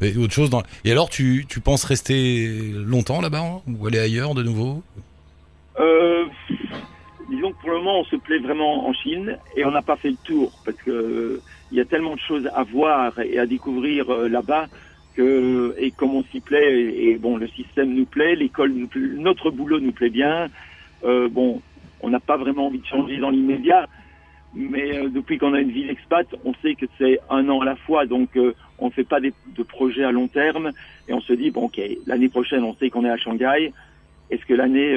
Mais 0.00 0.16
autre 0.16 0.32
chose 0.32 0.50
dans. 0.50 0.62
Et 0.84 0.92
alors, 0.92 1.10
tu, 1.10 1.46
tu 1.48 1.60
penses 1.60 1.82
rester 1.84 2.46
longtemps 2.74 3.20
là-bas 3.20 3.40
hein, 3.40 3.60
ou 3.66 3.86
aller 3.86 3.98
ailleurs 3.98 4.34
de 4.34 4.44
nouveau? 4.44 4.84
Euh, 5.80 6.24
disons 7.28 7.52
que 7.52 7.60
pour 7.60 7.70
le 7.70 7.78
moment, 7.78 8.00
on 8.00 8.04
se 8.04 8.16
plaît 8.16 8.38
vraiment 8.38 8.86
en 8.88 8.92
Chine 8.92 9.36
et 9.56 9.64
on 9.64 9.72
n'a 9.72 9.82
pas 9.82 9.96
fait 9.96 10.10
le 10.10 10.16
tour 10.22 10.52
parce 10.64 10.76
que 10.78 10.90
euh, 10.90 11.42
il 11.72 11.78
y 11.78 11.80
a 11.80 11.84
tellement 11.84 12.14
de 12.14 12.20
choses 12.20 12.48
à 12.54 12.62
voir 12.62 13.18
et 13.18 13.38
à 13.38 13.46
découvrir 13.46 14.10
euh, 14.10 14.28
là-bas 14.28 14.66
et 15.18 15.92
comme 15.96 16.14
on 16.14 16.24
s'y 16.24 16.40
plaît 16.40 16.72
et, 16.72 17.16
bon, 17.16 17.36
le 17.36 17.48
système 17.48 17.92
nous 17.94 18.06
plaît, 18.06 18.34
l'école, 18.36 18.72
nous 18.72 18.86
plaît, 18.86 19.00
notre 19.16 19.50
boulot 19.50 19.80
nous 19.80 19.92
plaît 19.92 20.10
bien. 20.10 20.48
Euh, 21.04 21.28
bon, 21.28 21.60
on 22.00 22.10
n'a 22.10 22.20
pas 22.20 22.36
vraiment 22.36 22.66
envie 22.66 22.78
de 22.78 22.86
changer 22.86 23.18
dans 23.18 23.30
l'immédiat, 23.30 23.88
mais 24.54 24.96
euh, 24.96 25.08
depuis 25.08 25.38
qu'on 25.38 25.54
a 25.54 25.60
une 25.60 25.70
vie 25.70 25.86
d'expat, 25.86 26.26
on 26.44 26.54
sait 26.62 26.74
que 26.74 26.86
c'est 26.98 27.18
un 27.28 27.48
an 27.48 27.60
à 27.60 27.64
la 27.64 27.76
fois, 27.76 28.06
donc 28.06 28.36
euh, 28.36 28.54
on 28.78 28.86
ne 28.86 28.90
fait 28.90 29.04
pas 29.04 29.20
de 29.20 29.62
projets 29.62 30.04
à 30.04 30.12
long 30.12 30.28
terme 30.28 30.72
et 31.08 31.12
on 31.12 31.20
se 31.20 31.32
dit 31.32 31.50
bon, 31.50 31.64
ok, 31.64 31.80
l'année 32.06 32.28
prochaine, 32.28 32.64
on 32.64 32.74
sait 32.76 32.90
qu'on 32.90 33.04
est 33.04 33.10
à 33.10 33.16
Shanghai. 33.16 33.72
Est-ce 34.30 34.46
que 34.46 34.54
l'année 34.54 34.96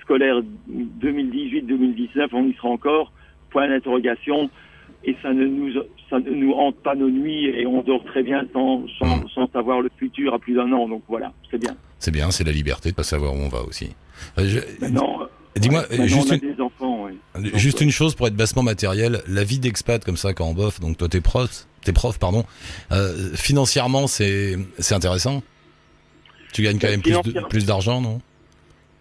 scolaire 0.00 0.40
2018-2019, 0.70 2.28
on 2.32 2.46
y 2.46 2.54
sera 2.54 2.68
encore? 2.68 3.12
Point 3.50 3.68
d'interrogation. 3.68 4.48
Et 5.06 5.16
ça 5.22 5.32
ne 5.32 5.44
nous 5.46 5.70
ça 6.10 6.18
ne 6.18 6.30
nous 6.30 6.52
hante 6.52 6.76
pas 6.76 6.94
nos 6.94 7.10
nuits 7.10 7.46
et 7.46 7.66
on 7.66 7.82
dort 7.82 8.04
très 8.04 8.22
bien 8.22 8.46
sans, 8.52 8.84
sans, 8.98 9.26
sans 9.28 9.50
savoir 9.50 9.80
le 9.80 9.90
futur 9.98 10.32
à 10.34 10.38
plus 10.38 10.54
d'un 10.54 10.70
an. 10.72 10.88
Donc 10.88 11.02
voilà, 11.08 11.32
c'est 11.50 11.58
bien. 11.58 11.76
C'est 11.98 12.10
bien, 12.10 12.30
c'est 12.30 12.44
la 12.44 12.52
liberté 12.52 12.90
de 12.90 12.94
pas 12.94 13.02
savoir 13.02 13.34
où 13.34 13.38
on 13.38 13.48
va 13.48 13.62
aussi. 13.62 13.90
Euh, 14.38 14.46
je- 14.46 14.60
Maintenant, 14.80 15.20
euh, 15.22 15.26
Dis-moi, 15.56 15.82
ouais, 15.90 16.08
juste 16.08 16.30
une- 16.32 16.38
des 16.54 16.60
enfants. 16.60 17.04
ouais. 17.04 17.12
Donc, 17.34 17.56
Juste 17.56 17.80
euh, 17.80 17.84
une 17.84 17.90
chose 17.90 18.14
pour 18.14 18.26
être 18.26 18.34
bassement 18.36 18.62
matériel, 18.62 19.22
la 19.28 19.44
vie 19.44 19.58
d'expat 19.58 20.02
comme 20.04 20.16
ça 20.16 20.32
quand 20.32 20.46
on 20.46 20.54
bosse, 20.54 20.80
donc 20.80 20.96
toi 20.98 21.08
t'es 21.08 21.20
prof, 21.20 21.66
t'es 21.84 21.92
prof 21.92 22.18
pardon, 22.18 22.44
euh, 22.92 23.30
financièrement 23.34 24.06
c'est 24.06 24.56
c'est 24.78 24.94
intéressant? 24.94 25.42
Tu 26.52 26.62
gagnes 26.62 26.78
quand 26.78 26.88
Euh, 26.88 26.96
même 26.96 27.48
plus 27.48 27.66
d'argent, 27.66 28.00
non? 28.00 28.20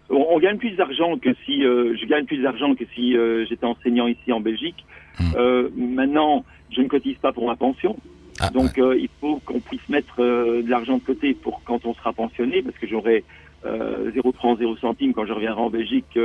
On, 0.09 0.25
on 0.31 0.39
gagne 0.39 0.57
plus 0.57 0.71
d'argent 0.75 1.17
que 1.17 1.29
si 1.45 1.63
euh, 1.65 1.95
je 1.99 2.05
gagne 2.07 2.25
plus 2.25 2.41
d'argent 2.41 2.75
que 2.75 2.83
si 2.93 3.15
euh, 3.15 3.45
j'étais 3.49 3.65
enseignant 3.65 4.07
ici 4.07 4.31
en 4.31 4.39
Belgique. 4.41 4.85
Hmm. 5.19 5.31
Euh, 5.35 5.69
maintenant, 5.75 6.43
je 6.71 6.81
ne 6.81 6.87
cotise 6.87 7.17
pas 7.17 7.31
pour 7.33 7.45
ma 7.47 7.55
pension. 7.55 7.95
Ah, 8.39 8.49
Donc 8.49 8.77
euh, 8.79 8.97
il 8.99 9.09
faut 9.21 9.39
qu'on 9.45 9.59
puisse 9.59 9.87
mettre 9.89 10.15
euh, 10.21 10.63
de 10.63 10.69
l'argent 10.69 10.97
de 10.97 11.03
côté 11.03 11.33
pour 11.35 11.61
quand 11.63 11.85
on 11.85 11.93
sera 11.93 12.13
pensionné, 12.13 12.61
parce 12.63 12.77
que 12.77 12.87
j'aurai 12.87 13.23
euh, 13.65 14.11
0 14.13 14.31
francs, 14.33 14.57
0 14.57 14.75
centimes 14.77 15.13
quand 15.13 15.25
je 15.25 15.33
reviendrai 15.33 15.61
en 15.61 15.69
Belgique, 15.69 16.17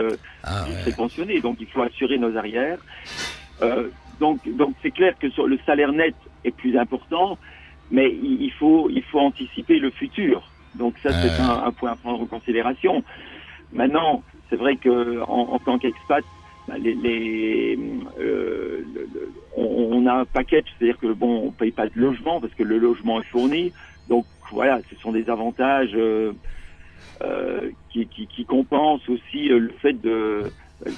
Ah, 0.42 0.64
je 0.66 0.72
ouais. 0.72 0.80
serai 0.80 0.92
pensionné. 0.92 1.40
Donc 1.40 1.56
il 1.60 1.66
faut 1.66 1.82
assurer 1.82 2.16
nos 2.18 2.34
arrières. 2.36 2.78
Donc 4.20 4.40
donc 4.56 4.74
c'est 4.82 4.90
clair 4.90 5.14
que 5.18 5.30
sur 5.30 5.46
le 5.46 5.58
salaire 5.66 5.92
net 5.92 6.14
est 6.44 6.50
plus 6.50 6.76
important, 6.76 7.38
mais 7.90 8.10
il 8.10 8.42
il 8.42 8.52
faut, 8.52 8.88
il 8.90 9.02
faut 9.02 9.20
anticiper 9.20 9.78
le 9.78 9.90
futur. 9.90 10.50
Donc 10.74 10.94
ça, 11.02 11.10
c'est 11.12 11.40
un, 11.42 11.64
un 11.66 11.72
point 11.72 11.92
à 11.92 11.96
prendre 11.96 12.20
en 12.22 12.26
considération. 12.26 13.02
Maintenant, 13.72 14.22
c'est 14.48 14.56
vrai 14.56 14.76
que 14.76 15.20
en, 15.22 15.52
en 15.54 15.58
tant 15.58 15.78
qu'expat, 15.78 16.24
les, 16.76 16.94
les, 16.94 17.78
euh, 18.20 18.82
le- 18.94 19.08
le- 19.14 19.32
on, 19.56 19.88
on 19.92 20.06
a 20.06 20.12
un 20.14 20.24
package, 20.24 20.64
c'est-à-dire 20.78 20.98
que 20.98 21.12
bon, 21.12 21.46
on 21.46 21.50
paye 21.50 21.70
pas 21.70 21.86
de 21.86 21.92
logement 21.96 22.40
parce 22.40 22.52
que 22.54 22.62
le 22.62 22.78
logement 22.78 23.20
est 23.20 23.24
fourni. 23.26 23.72
Donc 24.08 24.26
voilà, 24.52 24.80
ce 24.90 24.96
sont 25.00 25.12
des 25.12 25.28
avantages 25.30 25.90
euh, 25.94 26.32
euh, 27.22 27.70
qui, 27.90 28.06
qui, 28.06 28.26
qui 28.26 28.44
compensent 28.44 29.08
aussi 29.08 29.48
le 29.48 29.72
fait 29.80 29.94
de, 30.00 30.44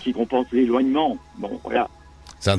qui 0.03 0.13
compensent 0.13 0.49
l'éloignement. 0.53 1.19
Bon, 1.39 1.61
voilà. 1.65 1.89
C'est 2.39 2.51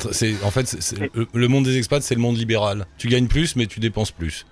en 0.44 0.52
fait, 0.52 0.78
le, 1.16 1.28
le 1.34 1.48
monde 1.48 1.64
des 1.66 1.78
expats, 1.78 2.02
c'est 2.04 2.14
le 2.16 2.22
monde 2.22 2.38
libéral. 2.38 2.86
Tu 2.98 3.08
gagnes 3.08 3.28
plus, 3.28 3.56
mais 3.56 3.66
tu 3.66 3.80
dépenses 3.80 4.12
plus. 4.12 4.46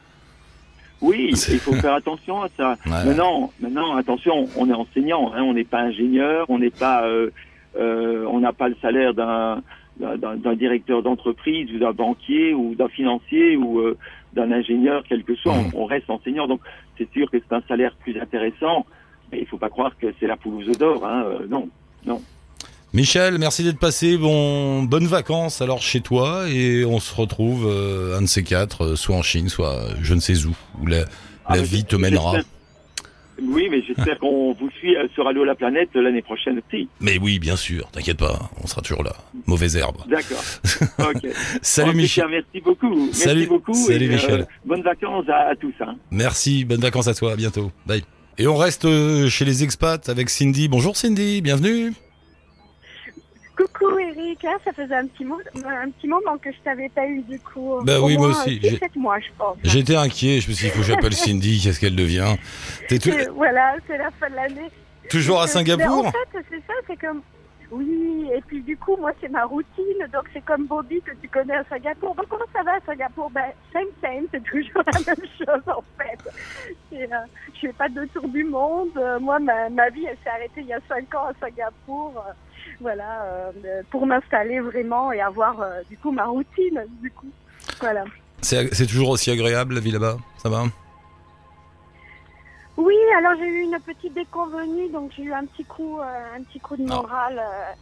Oui, 1.01 1.29
il 1.49 1.59
faut 1.59 1.73
faire 1.73 1.93
attention 1.93 2.41
à 2.41 2.49
ça. 2.57 2.71
Ouais. 2.85 2.91
Maintenant, 3.05 3.53
maintenant, 3.61 3.95
attention, 3.95 4.49
on 4.57 4.69
est 4.69 4.73
enseignant, 4.73 5.31
hein, 5.33 5.43
on 5.43 5.53
n'est 5.53 5.63
pas 5.65 5.79
ingénieur, 5.81 6.45
on 6.49 6.59
n'est 6.59 6.71
pas, 6.71 7.05
euh, 7.07 7.29
on 7.79 8.39
n'a 8.39 8.53
pas 8.53 8.69
le 8.69 8.75
salaire 8.81 9.13
d'un 9.13 9.61
d'un 9.99 10.55
directeur 10.55 11.03
d'entreprise 11.03 11.69
ou 11.73 11.79
d'un 11.79 11.91
banquier 11.91 12.53
ou 12.53 12.73
d'un 12.75 12.87
financier 12.87 13.57
ou 13.57 13.79
euh, 13.79 13.97
d'un 14.33 14.51
ingénieur, 14.51 15.03
quel 15.07 15.23
que 15.23 15.35
soit. 15.35 15.53
On, 15.53 15.81
on 15.81 15.85
reste 15.85 16.09
enseignant, 16.09 16.47
donc 16.47 16.61
c'est 16.97 17.11
sûr 17.11 17.29
que 17.29 17.37
c'est 17.37 17.53
un 17.55 17.61
salaire 17.67 17.93
plus 17.95 18.19
intéressant. 18.19 18.85
Mais 19.31 19.39
il 19.41 19.45
faut 19.45 19.57
pas 19.57 19.69
croire 19.69 19.91
que 19.97 20.07
c'est 20.19 20.27
la 20.27 20.37
œufs 20.45 20.77
d'or. 20.77 21.05
Hein, 21.05 21.23
euh, 21.25 21.47
non. 21.49 21.69
Michel, 22.93 23.37
merci 23.37 23.63
d'être 23.63 23.77
passé. 23.77 24.17
Bon, 24.17 24.83
bonnes 24.83 25.05
vacances 25.05 25.61
alors 25.61 25.81
chez 25.81 26.01
toi 26.01 26.49
et 26.49 26.85
on 26.85 26.99
se 26.99 27.13
retrouve 27.13 27.67
euh, 27.67 28.17
un 28.17 28.21
de 28.23 28.27
ces 28.27 28.43
quatre, 28.43 28.83
euh, 28.85 28.95
soit 28.95 29.15
en 29.15 29.21
Chine, 29.21 29.49
soit 29.49 29.75
euh, 29.75 29.93
je 30.01 30.13
ne 30.15 30.19
sais 30.19 30.45
où, 30.45 30.55
où 30.81 30.87
la, 30.87 31.03
Ah, 31.45 31.55
la 31.55 31.61
mais 31.61 31.67
vie 31.67 31.85
te 31.85 31.95
mènera. 31.95 32.37
Oui, 33.43 33.67
mais 33.69 33.81
j'espère 33.81 34.17
qu'on 34.19 34.53
vous 34.53 34.69
suit 34.79 34.95
euh, 34.95 35.07
sur 35.13 35.27
Allo 35.27 35.43
la 35.43 35.55
planète 35.55 35.89
euh, 35.95 36.01
l'année 36.01 36.21
prochaine 36.21 36.59
aussi. 36.59 36.87
Mais 36.99 37.17
oui, 37.19 37.39
bien 37.39 37.55
sûr, 37.55 37.89
t'inquiète 37.91 38.17
pas, 38.17 38.49
on 38.63 38.67
sera 38.67 38.81
toujours 38.81 39.03
là. 39.03 39.13
Mauvaise 39.45 39.75
herbe. 39.75 39.97
D'accord. 40.07 40.43
Salut 41.61 41.95
Michel. 41.95 42.25
merci 42.29 42.61
beaucoup. 42.63 42.95
Merci 42.95 43.21
Salut. 43.21 43.47
beaucoup. 43.47 43.73
Salut, 43.73 44.05
et, 44.05 44.09
euh, 44.09 44.13
Michel. 44.13 44.47
bonnes 44.65 44.83
vacances 44.83 45.29
à, 45.29 45.49
à 45.49 45.55
tous. 45.55 45.73
Hein. 45.81 45.95
Merci, 46.11 46.65
bonnes 46.65 46.81
vacances 46.81 47.07
à 47.07 47.13
toi, 47.13 47.33
à 47.33 47.35
bientôt. 47.35 47.71
Bye. 47.85 48.03
Et 48.37 48.47
on 48.47 48.55
reste 48.55 48.87
chez 49.27 49.45
les 49.45 49.63
expats 49.63 50.07
avec 50.09 50.29
Cindy. 50.29 50.67
Bonjour 50.69 50.95
Cindy, 50.95 51.41
bienvenue. 51.41 51.93
Eric, 54.17 54.39
ça 54.65 54.71
faisait 54.73 54.95
un 54.95 55.07
petit, 55.07 55.25
mo- 55.25 55.39
un 55.65 55.89
petit 55.91 56.07
moment 56.07 56.37
que 56.37 56.51
je 56.51 56.57
t'avais 56.63 56.89
pas 56.89 57.05
eu 57.07 57.21
du 57.21 57.39
coup. 57.39 57.75
Bah 57.83 57.99
Au 57.99 58.05
oui, 58.07 58.17
moi 58.17 58.27
aussi, 58.29 58.57
euh, 58.57 58.59
j'ai- 58.61 58.69
17 58.71 58.95
mois 58.95 59.19
je 59.19 59.27
pense. 59.37 59.57
J'étais 59.63 59.95
inquiet, 59.95 60.41
je 60.41 60.49
me 60.49 60.53
suis 60.53 60.65
dit, 60.65 60.67
il 60.67 60.71
faut 60.71 60.79
que 60.81 60.85
j'appelle 60.87 61.13
Cindy, 61.15 61.59
qu'est-ce 61.61 61.79
qu'elle 61.79 61.95
devient? 61.95 62.35
T'es 62.87 62.99
tou- 62.99 63.09
Et 63.09 63.27
voilà, 63.35 63.75
c'est 63.87 63.97
la 63.97 64.09
fin 64.11 64.29
de 64.29 64.35
l'année. 64.35 64.69
toujours 65.09 65.41
à 65.41 65.47
Singapour? 65.47 66.03
mais 66.03 66.07
En 66.09 66.11
fait, 66.11 66.43
c'est 66.49 66.57
ça, 66.67 66.73
c'est 66.87 66.99
comme. 66.99 67.21
Oui, 67.71 68.29
et 68.33 68.41
puis 68.41 68.61
du 68.61 68.75
coup, 68.77 68.95
moi, 68.97 69.11
c'est 69.21 69.29
ma 69.29 69.45
routine. 69.45 70.07
Donc, 70.11 70.23
c'est 70.33 70.43
comme 70.43 70.65
Bobby 70.65 71.01
que 71.01 71.11
tu 71.21 71.27
connais 71.27 71.55
à 71.55 71.63
Singapour. 71.65 72.15
Donc, 72.15 72.27
comment 72.27 72.45
ça 72.51 72.63
va 72.63 72.73
à 72.73 72.79
Singapour? 72.85 73.29
Ben, 73.29 73.51
same, 73.71 73.87
same, 74.01 74.25
c'est 74.31 74.43
toujours 74.43 74.83
la 74.87 74.99
même 74.99 75.25
chose 75.37 75.63
en 75.67 75.83
fait. 75.97 76.19
Euh, 76.93 77.05
je 77.53 77.59
fais 77.67 77.73
pas 77.73 77.89
de 77.89 78.05
tour 78.05 78.27
du 78.27 78.43
monde. 78.43 78.89
Euh, 78.97 79.19
moi, 79.19 79.39
ma, 79.39 79.69
ma 79.69 79.89
vie, 79.89 80.05
elle 80.05 80.17
s'est 80.23 80.29
arrêtée 80.29 80.61
il 80.61 80.67
y 80.67 80.73
a 80.73 80.79
5 80.87 81.13
ans 81.15 81.27
à 81.27 81.33
Singapour. 81.39 82.23
Euh, 82.27 82.31
voilà, 82.81 83.51
pour 83.89 84.05
m'installer 84.05 84.59
vraiment 84.59 85.11
et 85.11 85.19
avoir 85.19 85.65
du 85.89 85.97
coup 85.97 86.11
ma 86.11 86.25
routine. 86.25 86.81
Du 87.01 87.11
coup, 87.11 87.29
voilà. 87.79 88.05
C'est 88.41 88.73
c'est 88.73 88.85
toujours 88.85 89.09
aussi 89.09 89.31
agréable 89.31 89.75
la 89.75 89.81
vie 89.81 89.91
là-bas? 89.91 90.17
Ça 90.37 90.49
va? 90.49 90.63
Oui, 92.79 92.95
alors 93.17 93.33
j'ai 93.37 93.45
eu 93.45 93.63
une 93.63 93.77
petite 93.81 94.13
déconvenue, 94.13 94.87
donc 94.89 95.11
j'ai 95.11 95.23
eu 95.23 95.33
un 95.33 95.43
petit 95.45 95.65
coup, 95.65 95.99
euh, 95.99 96.37
un 96.37 96.41
petit 96.43 96.61
coup 96.61 96.77
de 96.77 96.85
Ah. 96.89 96.95
morale 96.95 97.37
euh, 97.37 97.73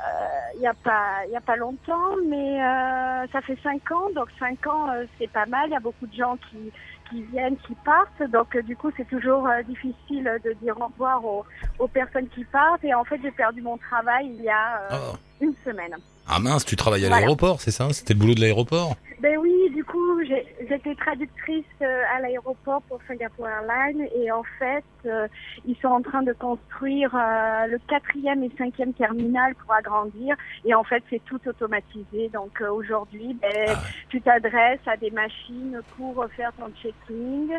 euh, 0.00 0.56
il 0.56 0.62
y 0.62 0.66
a 0.66 0.74
pas, 0.74 1.24
il 1.28 1.36
a 1.36 1.40
pas 1.40 1.54
longtemps, 1.54 2.16
mais 2.26 2.60
euh, 2.60 3.26
ça 3.32 3.40
fait 3.42 3.56
cinq 3.62 3.88
ans, 3.92 4.10
donc 4.16 4.26
cinq 4.40 4.66
ans 4.66 4.88
c'est 5.16 5.30
pas 5.30 5.46
mal. 5.46 5.68
Il 5.68 5.74
y 5.74 5.76
a 5.76 5.80
beaucoup 5.80 6.08
de 6.08 6.12
gens 6.14 6.36
qui 6.50 6.72
qui 7.08 7.22
viennent, 7.22 7.56
qui 7.58 7.76
partent, 7.84 8.24
donc 8.32 8.56
du 8.64 8.76
coup 8.76 8.90
c'est 8.96 9.08
toujours 9.08 9.48
difficile 9.64 10.40
de 10.44 10.52
dire 10.54 10.76
au 10.80 10.86
revoir 10.86 11.24
aux, 11.24 11.44
aux 11.78 11.86
personnes 11.86 12.28
qui 12.28 12.44
partent. 12.44 12.84
Et 12.84 12.94
en 12.94 13.04
fait 13.04 13.20
j'ai 13.22 13.30
perdu 13.30 13.62
mon 13.62 13.76
travail 13.76 14.26
il 14.26 14.42
y 14.42 14.48
a 14.48 14.82
ah. 14.90 15.12
une 15.40 15.54
semaine. 15.64 15.96
Ah 16.28 16.40
mince, 16.40 16.64
tu 16.64 16.76
travailles 16.76 17.04
à 17.04 17.08
Voilà. 17.08 17.20
l'aéroport, 17.22 17.60
c'est 17.60 17.70
ça 17.70 17.88
C'était 17.92 18.14
le 18.14 18.18
boulot 18.18 18.34
de 18.34 18.40
l'aéroport 18.40 18.96
Ben 19.20 19.38
oui, 19.38 19.70
du 19.74 19.84
coup, 19.84 20.22
j'ai- 20.24 20.44
j'étais 20.68 20.94
traductrice 20.96 21.64
euh, 21.82 22.02
à 22.14 22.20
l'aéroport 22.20 22.82
pour 22.82 22.98
Singapore 23.06 23.46
Airlines 23.48 24.06
et 24.14 24.30
en 24.32 24.42
fait, 24.58 24.84
euh, 25.06 25.28
ils 25.64 25.76
sont 25.76 25.88
en 25.88 26.02
train 26.02 26.22
de 26.22 26.32
construire 26.32 27.14
euh, 27.14 27.66
le 27.68 27.78
quatrième 27.88 28.42
et 28.42 28.50
cinquième 28.58 28.92
terminal 28.92 29.54
pour 29.54 29.72
agrandir 29.72 30.36
et 30.64 30.74
en 30.74 30.84
fait, 30.84 31.02
c'est 31.08 31.22
tout 31.24 31.40
automatisé. 31.46 32.28
Donc 32.34 32.60
euh, 32.60 32.70
aujourd'hui, 32.70 33.34
ben, 33.40 33.66
Ah. 33.68 33.80
tu 34.08 34.20
t'adresses 34.20 34.86
à 34.86 34.96
des 34.96 35.10
machines 35.12 35.80
pour 35.96 36.26
faire 36.36 36.52
ton 36.58 36.70
checking. 36.82 37.52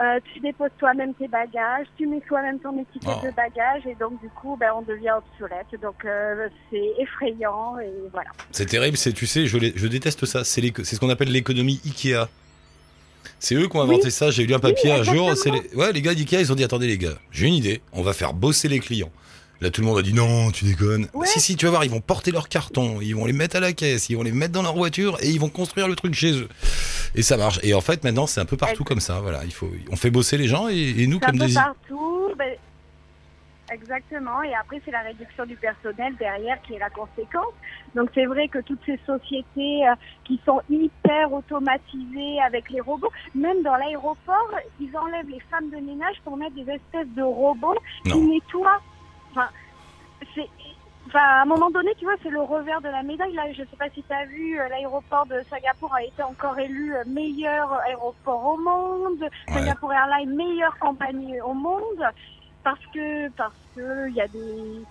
Euh, 0.00 0.20
tu 0.32 0.38
déposes 0.40 0.70
toi-même 0.78 1.12
tes 1.14 1.26
bagages, 1.26 1.86
tu 1.96 2.06
mets 2.06 2.20
toi-même 2.28 2.60
ton 2.60 2.78
étiquette 2.80 3.16
Oh. 3.20 3.26
de 3.26 3.32
bagages 3.32 3.84
et 3.86 3.96
donc 3.98 4.20
du 4.20 4.28
coup, 4.28 4.56
ben, 4.58 4.70
on 4.76 4.82
devient 4.82 5.10
obsolète. 5.18 5.66
Donc 5.82 6.04
euh, 6.04 6.48
c'est 6.70 7.02
effrayant 7.02 7.78
et 7.80 7.90
voilà. 8.12 8.30
C'est 8.52 8.66
terrible, 8.66 8.96
c'est 8.96 9.12
tu 9.12 9.26
sais, 9.26 9.46
je, 9.46 9.58
je 9.74 9.86
déteste 9.88 10.24
ça. 10.24 10.44
C'est 10.44 10.60
ce 10.62 11.00
qu'on 11.00 11.10
appelle 11.10 11.32
l'économie 11.32 11.80
Ikea. 11.84 12.28
C'est 13.40 13.54
eux 13.56 13.66
qui 13.68 13.76
ont 13.76 13.82
inventé 13.82 14.04
Oui. 14.06 14.10
ça. 14.12 14.30
J'ai 14.30 14.46
lu 14.46 14.54
un 14.54 14.58
papier 14.60 14.92
Oui, 14.92 14.98
un 15.00 15.02
jour. 15.02 15.36
C'est 15.36 15.50
les, 15.50 15.62
ouais, 15.74 15.92
les 15.92 16.00
gars 16.02 16.14
d'Ikea, 16.14 16.40
ils 16.40 16.52
ont 16.52 16.54
dit 16.56 16.64
attendez 16.64 16.86
les 16.86 16.98
gars, 16.98 17.18
j'ai 17.32 17.46
une 17.46 17.54
idée. 17.54 17.82
On 17.92 18.02
va 18.02 18.12
faire 18.12 18.34
bosser 18.34 18.68
les 18.68 18.78
clients. 18.80 19.10
Là, 19.60 19.70
tout 19.70 19.80
le 19.80 19.88
monde 19.88 19.98
a 19.98 20.02
dit 20.02 20.14
non, 20.14 20.52
tu 20.52 20.64
déconnes. 20.64 21.08
Ouais. 21.14 21.26
Si 21.26 21.40
si, 21.40 21.56
tu 21.56 21.64
vas 21.66 21.70
voir, 21.70 21.84
ils 21.84 21.90
vont 21.90 22.00
porter 22.00 22.30
leurs 22.30 22.48
cartons, 22.48 23.00
ils 23.00 23.16
vont 23.16 23.26
les 23.26 23.32
mettre 23.32 23.56
à 23.56 23.60
la 23.60 23.72
caisse, 23.72 24.08
ils 24.08 24.16
vont 24.16 24.22
les 24.22 24.30
mettre 24.30 24.52
dans 24.52 24.62
leur 24.62 24.74
voiture 24.76 25.18
et 25.20 25.28
ils 25.30 25.40
vont 25.40 25.48
construire 25.48 25.88
le 25.88 25.96
truc 25.96 26.14
chez 26.14 26.30
eux. 26.32 26.48
Et 27.18 27.22
ça 27.22 27.36
marche. 27.36 27.58
Et 27.64 27.74
en 27.74 27.80
fait, 27.80 28.04
maintenant, 28.04 28.28
c'est 28.28 28.40
un 28.40 28.44
peu 28.44 28.56
partout 28.56 28.84
comme 28.84 29.00
ça. 29.00 29.20
Voilà, 29.20 29.44
il 29.44 29.52
faut, 29.52 29.68
on 29.90 29.96
fait 29.96 30.10
bosser 30.10 30.38
les 30.38 30.46
gens 30.46 30.68
et, 30.68 30.94
et 30.98 31.06
nous 31.08 31.18
C'est 31.18 31.24
un 31.24 31.30
comme 31.30 31.38
peu 31.40 31.46
des. 31.46 31.54
partout. 31.54 32.28
ben, 32.38 32.54
exactement. 33.72 34.40
Et 34.44 34.54
après, 34.54 34.80
c'est 34.84 34.92
la 34.92 35.00
réduction 35.00 35.44
du 35.44 35.56
personnel 35.56 36.14
derrière 36.16 36.62
qui 36.62 36.74
est 36.74 36.78
la 36.78 36.90
conséquence. 36.90 37.52
Donc, 37.96 38.10
c'est 38.14 38.26
vrai 38.26 38.46
que 38.46 38.60
toutes 38.60 38.78
ces 38.86 39.00
sociétés 39.04 39.88
euh, 39.88 39.94
qui 40.24 40.40
sont 40.46 40.60
hyper 40.70 41.32
automatisées 41.32 42.38
avec 42.46 42.70
les 42.70 42.80
robots, 42.80 43.10
même 43.34 43.62
dans 43.64 43.74
l'aéroport, 43.74 44.50
ils 44.80 44.96
enlèvent 44.96 45.28
les 45.28 45.40
femmes 45.50 45.70
de 45.70 45.76
ménage 45.84 46.16
pour 46.24 46.36
mettre 46.36 46.54
des 46.54 46.70
espèces 46.70 47.08
de 47.16 47.22
robots 47.22 47.78
qui 48.04 48.16
nettoient. 48.16 48.80
Enfin, 49.32 49.48
c'est. 50.36 50.48
Enfin, 51.08 51.20
à 51.20 51.42
un 51.42 51.44
moment 51.46 51.70
donné, 51.70 51.90
tu 51.98 52.04
vois, 52.04 52.14
c'est 52.22 52.28
le 52.28 52.42
revers 52.42 52.80
de 52.82 52.88
la 52.88 53.02
médaille. 53.02 53.32
Là, 53.32 53.44
je 53.52 53.62
sais 53.62 53.76
pas 53.78 53.88
si 53.94 54.02
tu 54.02 54.12
as 54.12 54.26
vu, 54.26 54.60
euh, 54.60 54.68
l'aéroport 54.68 55.24
de 55.26 55.40
Singapour 55.48 55.94
a 55.94 56.02
été 56.02 56.22
encore 56.22 56.58
élu 56.58 56.94
euh, 56.94 57.02
meilleur 57.06 57.72
aéroport 57.86 58.44
au 58.44 58.58
monde. 58.58 59.20
Ouais. 59.20 59.54
Singapour 59.54 59.92
Airlines, 59.92 60.34
meilleure 60.36 60.78
compagnie 60.78 61.40
au 61.40 61.54
monde. 61.54 62.04
Parce 62.62 62.84
que, 62.92 63.30
parce 63.30 63.54
que, 63.74 64.08
il 64.08 64.14
y 64.16 64.20
a 64.20 64.28
des, 64.28 64.82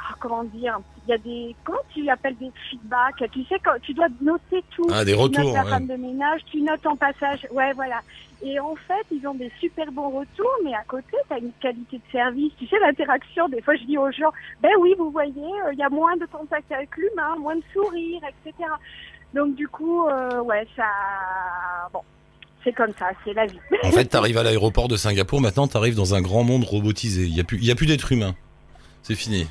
ah, 0.00 0.14
comment 0.18 0.44
dire, 0.44 0.78
il 1.06 1.10
y 1.10 1.12
a 1.14 1.18
des, 1.18 1.54
comment 1.62 1.78
tu 1.92 2.08
appelles 2.08 2.36
des 2.38 2.50
feedbacks? 2.70 3.30
Tu 3.32 3.44
sais, 3.44 3.58
quand 3.62 3.78
tu 3.82 3.92
dois 3.92 4.08
noter 4.22 4.64
tout. 4.74 4.86
Ah, 4.90 5.04
des 5.04 5.12
Tu 5.12 5.18
retours. 5.18 5.44
notes 5.44 5.54
la 5.54 5.64
ouais. 5.64 5.70
femme 5.70 5.86
de 5.88 5.96
ménage, 5.96 6.40
tu 6.50 6.62
notes 6.62 6.80
ton 6.82 6.96
passage. 6.96 7.46
Ouais, 7.50 7.72
voilà. 7.74 8.00
Et 8.42 8.60
en 8.60 8.74
fait, 8.74 9.06
ils 9.10 9.26
ont 9.26 9.34
des 9.34 9.50
super 9.58 9.90
bons 9.92 10.10
retours, 10.10 10.56
mais 10.62 10.74
à 10.74 10.84
côté, 10.86 11.16
tu 11.26 11.34
as 11.34 11.38
une 11.38 11.52
qualité 11.60 11.96
de 11.96 12.12
service. 12.12 12.52
Tu 12.58 12.66
sais, 12.66 12.78
l'interaction, 12.78 13.48
des 13.48 13.62
fois, 13.62 13.74
je 13.76 13.84
dis 13.84 13.96
aux 13.96 14.10
gens, 14.10 14.30
ben 14.62 14.72
oui, 14.80 14.94
vous 14.98 15.10
voyez, 15.10 15.32
euh, 15.64 15.72
il 15.72 15.78
y 15.78 15.82
a 15.82 15.88
moins 15.88 16.16
de 16.16 16.26
contact 16.26 16.70
avec 16.70 16.94
l'humain, 16.96 17.36
moins 17.38 17.56
de 17.56 17.62
sourires, 17.72 18.20
etc. 18.24 18.68
Donc, 19.32 19.54
du 19.54 19.68
coup, 19.68 20.06
euh, 20.06 20.40
ouais, 20.42 20.66
ça... 20.76 20.84
Bon, 21.92 22.00
c'est 22.62 22.72
comme 22.72 22.92
ça, 22.98 23.10
c'est 23.24 23.32
la 23.32 23.46
vie. 23.46 23.58
En 23.84 23.90
fait, 23.90 24.04
t'arrives 24.04 24.38
à 24.38 24.42
l'aéroport 24.42 24.88
de 24.88 24.96
Singapour, 24.96 25.40
maintenant 25.40 25.66
t'arrives 25.66 25.94
dans 25.94 26.14
un 26.14 26.20
grand 26.20 26.44
monde 26.44 26.64
robotisé. 26.64 27.22
Il 27.22 27.34
y 27.34 27.40
a 27.40 27.44
plus, 27.44 27.58
plus 27.74 27.86
d'êtres 27.86 28.12
humains. 28.12 28.34
C'est 29.02 29.14
fini. 29.14 29.46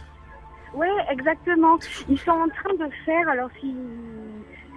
Ouais, 0.74 0.88
exactement. 1.10 1.80
Ils 2.10 2.20
sont 2.20 2.32
en 2.32 2.50
train 2.50 2.74
de 2.74 2.92
faire, 3.06 3.30
alors 3.30 3.50
si, 3.62 3.74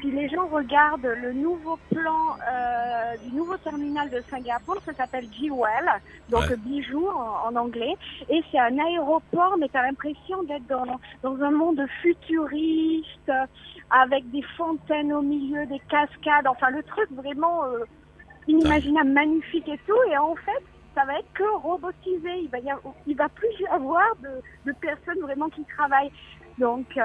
si 0.01 0.11
les 0.11 0.29
gens 0.29 0.47
regardent 0.49 1.07
le 1.07 1.33
nouveau 1.33 1.79
plan 1.91 2.37
euh, 2.51 3.17
du 3.19 3.35
nouveau 3.35 3.57
terminal 3.59 4.11
de 4.11 4.23
Singapour, 4.31 4.77
ça 4.85 4.95
s'appelle 4.95 5.29
Jewel, 5.33 5.91
donc 6.29 6.49
Ouais. 6.49 6.57
bijou 6.57 7.09
en, 7.09 7.49
en 7.49 7.57
anglais, 7.57 7.95
et 8.29 8.43
c'est 8.51 8.59
un 8.59 8.79
aéroport, 8.79 9.57
mais 9.59 9.69
tu 9.69 9.77
as 9.77 9.83
l'impression 9.83 10.43
d'être 10.45 10.67
dans, 10.67 11.01
dans 11.23 11.41
un 11.43 11.51
monde 11.51 11.85
futuriste, 12.03 13.33
avec 13.91 14.31
des 14.31 14.43
fontaines 14.57 15.13
au 15.13 15.23
milieu, 15.23 15.67
des 15.67 15.81
cascades, 15.89 16.47
enfin 16.47 16.71
le 16.71 16.83
truc 16.85 17.11
vraiment 17.13 17.65
euh, 17.65 17.85
inimaginable, 18.47 19.11
magnifique 19.11 19.69
et 19.69 19.79
tout, 19.87 20.03
et 20.11 20.17
en 20.19 20.35
fait, 20.37 20.65
ça 20.95 21.05
va 21.05 21.19
être 21.19 21.33
que 21.33 21.45
robotisé. 21.59 22.41
Il 22.43 22.49
va 22.51 22.59
y 22.59 22.71
avoir, 22.71 22.95
il 23.07 23.17
va 23.17 23.29
plus 23.29 23.49
y 23.61 23.67
avoir 23.67 24.05
de, 24.21 24.41
de 24.65 24.73
personnes 24.81 25.21
vraiment 25.21 25.49
qui 25.51 25.65
travaillent. 25.77 26.11
Donc, 26.59 26.87
euh, 26.97 27.03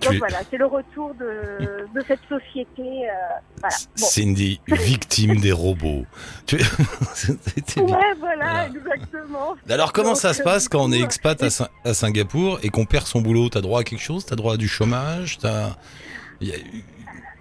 Tu 0.00 0.06
donc 0.06 0.14
es- 0.14 0.18
voilà, 0.18 0.38
c'est 0.50 0.56
le 0.56 0.66
retour 0.66 1.14
de, 1.14 1.86
de 1.94 2.00
cette 2.06 2.20
société. 2.28 2.78
euh, 2.78 3.12
Voilà. 3.60 3.76
Bon. 3.98 4.06
Cindy, 4.06 4.60
victime 4.68 5.36
des 5.40 5.52
robots. 5.52 6.04
Tu... 6.46 6.56
Ouais, 7.76 7.84
voilà, 7.86 8.14
Voilà. 8.18 8.66
exactement. 8.68 9.54
Alors 9.68 9.92
comment 9.92 10.10
Donc, 10.10 10.16
ça 10.18 10.32
se 10.34 10.40
euh, 10.40 10.44
passe 10.44 10.68
quand 10.68 10.82
on 10.82 10.92
est 10.92 10.98
coup, 10.98 11.04
expat 11.04 11.42
à, 11.42 11.48
à 11.84 11.94
Singapour 11.94 12.58
et 12.62 12.68
qu'on 12.70 12.84
perd 12.86 13.06
son 13.06 13.20
boulot? 13.20 13.48
T'as 13.50 13.60
droit 13.60 13.80
à 13.80 13.84
quelque 13.84 14.02
chose? 14.02 14.24
T'as 14.24 14.36
droit 14.36 14.54
à 14.54 14.56
du 14.56 14.68
chômage? 14.68 15.38
T'as... 15.38 15.76
il 16.40 16.48
y 16.48 16.52
a- 16.52 16.56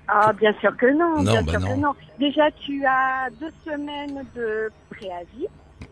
Ah, 0.08 0.34
bien 0.34 0.53
sûr 0.60 0.75
que 0.75 0.88
non. 0.88 1.22
Non, 1.22 1.31
bien 1.31 1.43
bah 1.43 1.51
sûr 1.53 1.62
non. 1.62 1.67
que 1.75 1.79
non. 1.79 1.96
Déjà, 2.19 2.51
tu 2.65 2.86
as 2.86 3.29
deux 3.39 3.51
semaines 3.65 4.25
de 4.36 4.69
préavis. 4.89 5.48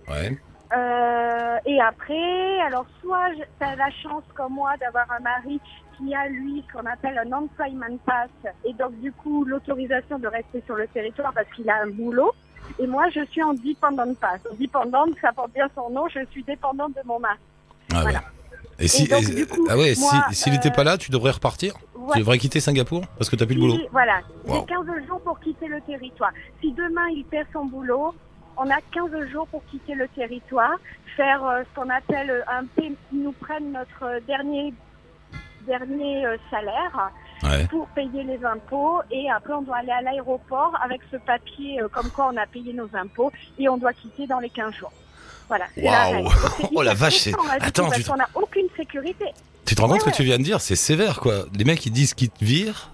Ouais. 0.09 0.37
Euh, 0.75 1.57
et 1.65 1.79
après, 1.81 2.59
alors 2.61 2.85
soit 3.01 3.29
tu 3.37 3.65
as 3.65 3.75
la 3.75 3.89
chance 3.91 4.23
comme 4.35 4.53
moi 4.53 4.71
d'avoir 4.79 5.05
un 5.11 5.19
mari 5.21 5.59
qui 5.97 6.13
a 6.13 6.27
lui 6.27 6.63
ce 6.67 6.73
qu'on 6.73 6.85
appelle 6.85 7.17
un 7.17 7.31
employment 7.31 7.97
pass 8.05 8.29
et 8.65 8.73
donc 8.73 8.99
du 8.99 9.11
coup 9.11 9.45
l'autorisation 9.45 10.19
de 10.19 10.27
rester 10.27 10.61
sur 10.65 10.75
le 10.75 10.87
territoire 10.87 11.31
parce 11.33 11.47
qu'il 11.55 11.69
a 11.69 11.81
un 11.83 11.87
boulot. 11.89 12.33
Et 12.79 12.85
moi 12.87 13.05
je 13.09 13.23
suis 13.27 13.41
en 13.41 13.53
dependent 13.53 14.17
pass. 14.19 14.41
Dependante, 14.59 15.11
ça 15.21 15.31
porte 15.31 15.53
bien 15.53 15.69
son 15.73 15.89
nom, 15.89 16.07
je 16.09 16.19
suis 16.31 16.43
dépendante 16.43 16.93
de 16.93 17.01
mon 17.05 17.19
mari. 17.19 17.37
Ah, 17.93 18.01
Voilà. 18.01 18.19
ouais. 18.19 18.25
Et 18.79 18.87
si, 18.87 19.05
Et 19.05 19.07
donc, 19.07 19.23
et- 19.23 19.45
coup, 19.47 19.65
ah 19.69 19.77
ouais, 19.77 19.95
si- 19.95 20.35
s'il 20.35 20.53
n'était 20.53 20.69
euh, 20.69 20.71
pas 20.73 20.83
là, 20.83 20.97
tu 20.99 21.09
devrais 21.09 21.31
repartir? 21.31 21.73
Ouais. 21.95 22.13
Tu 22.13 22.19
devrais 22.19 22.37
quitter 22.37 22.59
Singapour 22.59 23.01
parce 23.17 23.27
que 23.29 23.35
t'as 23.35 23.45
plus 23.47 23.55
de 23.55 23.59
boulot? 23.61 23.77
Voilà, 23.91 24.19
Wow. 24.45 24.53
j'ai 24.55 24.65
15 24.65 24.85
jours 25.07 25.19
pour 25.21 25.39
quitter 25.39 25.67
le 25.67 25.81
territoire. 25.81 26.31
Si 26.61 26.71
demain 26.73 27.07
il 27.09 27.23
perd 27.25 27.47
son 27.53 27.65
boulot, 27.65 28.13
on 28.57 28.69
a 28.69 28.79
15 28.91 29.27
jours 29.31 29.47
pour 29.47 29.63
quitter 29.65 29.93
le 29.95 30.07
territoire, 30.09 30.75
faire 31.15 31.43
euh, 31.45 31.63
ce 31.63 31.79
qu'on 31.79 31.89
appelle 31.89 32.29
euh, 32.29 32.41
un 32.47 32.65
P, 32.65 32.93
ils 33.13 33.23
nous 33.23 33.31
prennent 33.33 33.71
notre 33.71 34.03
euh, 34.03 34.19
dernier 34.27 34.73
dernier 35.65 36.25
euh, 36.25 36.37
salaire 36.49 37.11
Ouais. 37.43 37.67
pour 37.67 37.85
payer 37.89 38.23
les 38.23 38.43
impôts 38.43 38.99
et 39.11 39.29
après 39.29 39.53
on 39.53 39.61
doit 39.61 39.77
aller 39.77 39.91
à 39.91 40.01
l'aéroport 40.01 40.73
avec 40.83 41.01
ce 41.11 41.17
papier 41.17 41.79
euh, 41.79 41.87
comme 41.87 42.09
quoi 42.09 42.31
on 42.33 42.37
a 42.37 42.47
payé 42.47 42.73
nos 42.73 42.89
impôts 42.95 43.31
et 43.59 43.69
on 43.69 43.77
doit 43.77 43.93
quitter 43.93 44.25
dans 44.25 44.39
les 44.39 44.49
15 44.49 44.73
jours. 44.73 44.91
Voilà. 45.47 45.65
Waouh. 45.77 46.27
Oh 46.73 46.81
la 46.81 46.95
vache, 46.95 47.17
c'est- 47.19 47.35
Attends, 47.61 47.91
tu- 47.91 48.03
qu'on 48.03 48.15
n'a 48.15 48.27
aucune 48.33 48.65
sécurité. 48.75 49.25
Tu 49.67 49.75
te 49.75 49.81
rends 49.81 49.87
compte 49.87 49.97
Ouais, 49.97 50.05
ce 50.05 50.09
que 50.09 50.15
tu 50.15 50.23
viens 50.23 50.39
de 50.39 50.43
dire? 50.43 50.61
C'est 50.61 50.75
sévère 50.75 51.19
quoi. 51.19 51.43
Les 51.55 51.63
mecs 51.63 51.85
ils 51.85 51.91
disent 51.91 52.15
qu'ils 52.15 52.31
te 52.31 52.43
virent. 52.43 52.89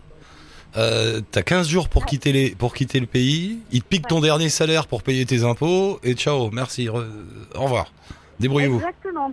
Euh, 0.75 1.22
t'as 1.32 1.44
15 1.44 1.68
jours 1.68 1.88
pour 1.88 2.06
quitter 2.06 2.32
les 2.32 2.50
pour 2.56 2.74
quitter 2.74 3.00
le 3.00 3.06
pays, 3.06 3.60
ils 3.72 3.82
te 3.84 3.88
piquent 3.88 4.08
ton 4.08 4.22
dernier 4.22 4.50
salaire 4.50 4.88
pour 4.88 5.03
payer 5.03 5.25
tes 5.25 5.44
impôts 5.44 6.00
et 6.03 6.13
ciao, 6.15 6.50
merci, 6.51 6.86
re- 6.88 7.06
au 7.56 7.62
revoir. 7.62 7.94
Débrouillez-vous. 8.39 8.77
Exactement. 8.77 9.32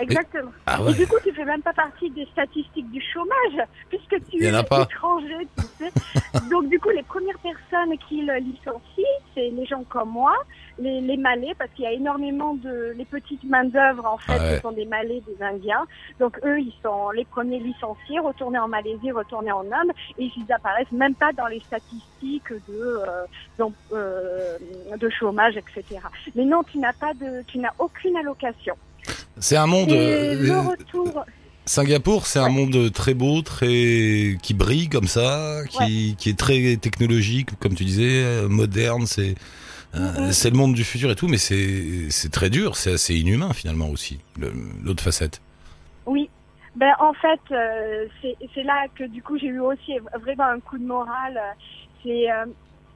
Exactement. 0.00 0.50
Ah 0.66 0.78
Et 0.80 0.82
ouais. 0.84 0.94
du 0.94 1.06
coup, 1.06 1.16
tu 1.24 1.32
fais 1.32 1.44
même 1.44 1.62
pas 1.62 1.72
partie 1.72 2.10
des 2.10 2.26
statistiques 2.26 2.90
du 2.90 3.00
chômage, 3.12 3.66
puisque 3.88 4.16
tu 4.30 4.44
es 4.44 4.48
étranger, 4.48 5.48
tu 5.58 5.64
sais. 5.78 5.92
Donc, 6.50 6.68
du 6.68 6.78
coup, 6.78 6.90
les 6.90 7.02
premières 7.02 7.38
personnes 7.38 7.96
qui 8.08 8.22
le 8.22 8.34
licencient, 8.36 9.04
c'est 9.34 9.48
les 9.50 9.66
gens 9.66 9.84
comme 9.88 10.10
moi, 10.10 10.34
les, 10.78 11.00
les 11.00 11.16
Malais, 11.16 11.54
parce 11.58 11.70
qu'il 11.72 11.84
y 11.84 11.88
a 11.88 11.92
énormément 11.92 12.54
de... 12.54 12.92
Les 12.96 13.04
petites 13.04 13.44
main-d'œuvre, 13.44 14.04
en 14.06 14.18
fait, 14.18 14.36
Ouais. 14.38 14.56
ce 14.56 14.60
sont 14.62 14.72
des 14.72 14.84
Malais, 14.84 15.22
des 15.26 15.42
Indiens. 15.42 15.86
Donc, 16.20 16.38
eux, 16.44 16.60
ils 16.60 16.74
sont 16.82 17.10
les 17.10 17.24
premiers 17.24 17.58
licenciés, 17.58 18.18
retournés 18.18 18.58
en 18.58 18.68
Malaisie, 18.68 19.10
retournés 19.12 19.52
en 19.52 19.64
Inde, 19.72 19.92
et 20.18 20.30
ils 20.36 20.52
apparaissent 20.52 20.92
même 20.92 21.14
pas 21.14 21.32
dans 21.32 21.46
les 21.46 21.60
statistiques 21.60 22.52
de, 22.52 22.60
euh, 22.70 23.24
donc, 23.58 23.72
euh, 23.92 24.58
de 24.96 25.08
chômage, 25.08 25.56
etc. 25.56 26.00
Mais 26.34 26.44
non, 26.44 26.62
tu 26.64 26.78
n'as 26.78 26.92
pas 26.92 27.14
de... 27.14 27.42
Tu 27.46 27.58
n'as 27.58 27.72
aucune 27.78 28.16
allocation. 28.16 28.74
C'est 29.38 29.56
un 29.56 29.66
monde. 29.66 29.92
Euh, 29.92 30.34
le 30.40 30.60
retour... 30.60 31.24
Singapour, 31.68 32.26
c'est 32.26 32.38
un 32.38 32.48
monde 32.48 32.92
très 32.92 33.14
beau, 33.14 33.42
très 33.42 34.36
qui 34.40 34.54
brille 34.54 34.88
comme 34.88 35.08
ça, 35.08 35.62
qui, 35.68 36.14
qui 36.16 36.30
est 36.30 36.38
très 36.38 36.76
technologique, 36.76 37.50
comme 37.58 37.74
tu 37.74 37.84
disais, 37.84 38.22
euh, 38.22 38.48
moderne. 38.48 39.06
C'est 39.06 39.34
euh, 39.96 40.26
Mhm. 40.26 40.32
c'est 40.32 40.50
le 40.50 40.56
monde 40.56 40.74
du 40.74 40.84
futur 40.84 41.10
et 41.10 41.16
tout, 41.16 41.26
mais 41.26 41.38
c'est 41.38 42.30
très 42.30 42.50
dur, 42.50 42.76
c'est 42.76 42.92
assez 42.92 43.14
inhumain 43.14 43.52
finalement 43.52 43.88
aussi. 43.88 44.20
L'autre 44.84 45.02
facette. 45.02 45.40
Oui. 46.06 46.28
Ben 46.76 46.92
en 47.00 47.14
fait, 47.14 47.40
euh, 47.52 48.04
c'est 48.20 48.36
c'est 48.54 48.62
là 48.62 48.86
que 48.94 49.04
du 49.04 49.22
coup 49.22 49.38
j'ai 49.38 49.46
eu 49.46 49.60
aussi 49.60 49.94
vraiment 50.20 50.44
un 50.44 50.60
coup 50.60 50.76
de 50.76 50.84
morale. 50.84 51.40
C'est 52.02 52.30
euh, 52.30 52.44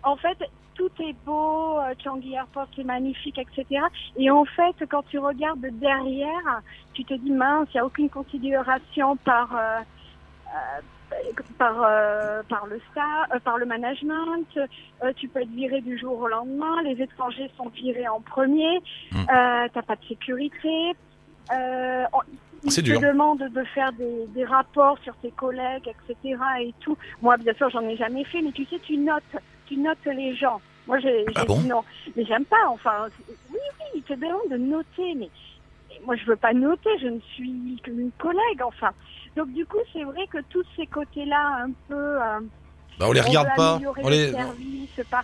en 0.03 0.17
fait 0.17 0.37
tout 0.75 0.91
est 1.01 1.15
beau, 1.25 1.79
euh, 1.79 1.95
Changi 2.03 2.35
Airport 2.35 2.69
est 2.79 2.85
magnifique, 2.85 3.39
etc. 3.39 3.83
Et 4.17 4.31
en 4.31 4.45
fait, 4.45 4.75
quand 4.91 5.03
tu 5.09 5.19
regardes 5.19 5.67
derrière, 5.79 6.63
tu 6.95 7.05
te 7.05 7.15
dis 7.15 7.31
mince, 7.31 7.69
il 7.73 7.77
n'y 7.77 7.81
a 7.81 7.87
aucune 7.87 8.09
considération 8.11 9.17
par 9.17 9.55
euh, 9.57 9.81
euh, 10.49 10.81
par 11.59 11.83
euh, 11.83 12.43
par 12.49 12.67
le 12.67 12.81
staff, 12.91 13.29
euh, 13.35 13.39
par 13.41 13.59
le 13.59 13.67
management. 13.67 14.47
Tu 15.17 15.29
peux 15.29 15.41
être 15.43 15.51
viré 15.51 15.81
du 15.81 15.99
jour 15.99 16.19
au 16.21 16.29
lendemain. 16.29 16.83
Les 16.85 17.01
étrangers 17.03 17.51
sont 17.57 17.69
virés 17.69 18.09
en 18.09 18.21
premier. 18.21 18.79
Mm. 19.13 19.17
Euh, 19.19 19.69
T'as 19.73 19.83
pas 19.83 19.97
de 19.97 20.05
sécurité. 20.09 20.93
Euh, 21.53 22.05
ils 22.63 22.75
te 22.75 22.81
dur. 22.83 23.01
demandent 23.01 23.49
de 23.49 23.65
faire 23.75 23.91
des, 23.93 24.27
des 24.29 24.45
rapports 24.45 24.99
sur 25.03 25.17
tes 25.17 25.31
collègues, 25.31 25.89
etc. 25.89 26.39
et 26.61 26.75
tout. 26.81 26.97
Moi, 27.23 27.37
bien 27.39 27.55
sûr, 27.55 27.71
j'en 27.71 27.83
ai 27.89 27.97
jamais 27.97 28.25
fait, 28.25 28.43
mais 28.43 28.53
tu 28.53 28.65
sais, 28.67 28.79
tu 28.81 28.97
notes, 28.99 29.23
tu 29.71 29.77
notes 29.79 29.99
les 30.05 30.35
gens. 30.35 30.61
Moi, 30.87 30.99
j'ai 30.99 31.25
Ah 31.37 31.45
bon 31.45 31.61
dit 31.61 31.69
non, 31.69 31.83
mais 32.17 32.25
j'aime 32.25 32.45
pas. 32.45 32.69
Enfin, 32.69 33.07
oui, 33.29 33.35
oui, 33.53 33.59
ils 33.95 34.03
te 34.03 34.13
demandent 34.15 34.51
de 34.51 34.57
noter, 34.57 35.15
mais, 35.17 35.31
mais 35.89 36.01
moi, 36.05 36.17
je 36.17 36.25
veux 36.27 36.37
pas 36.37 36.53
noter. 36.53 36.91
Je 37.01 37.07
ne 37.07 37.21
suis 37.35 37.81
qu'une 37.85 38.11
collègue, 38.19 38.63
enfin. 38.65 38.91
Donc, 39.37 39.53
du 39.53 39.65
coup, 39.67 39.79
c'est 39.93 40.03
vrai 40.03 40.27
que 40.27 40.39
tous 40.51 40.65
ces 40.77 40.87
côtés-là, 40.87 41.65
un 41.67 41.71
peu. 41.89 41.95
euh, 42.23 42.41
Bah, 42.99 43.07
on 43.09 43.13
les 43.13 43.21
regarde 43.21 43.49
pas. 43.57 43.79
On 44.03 44.09
le 44.09 44.15
les... 44.17 44.33
pas- 45.05 45.23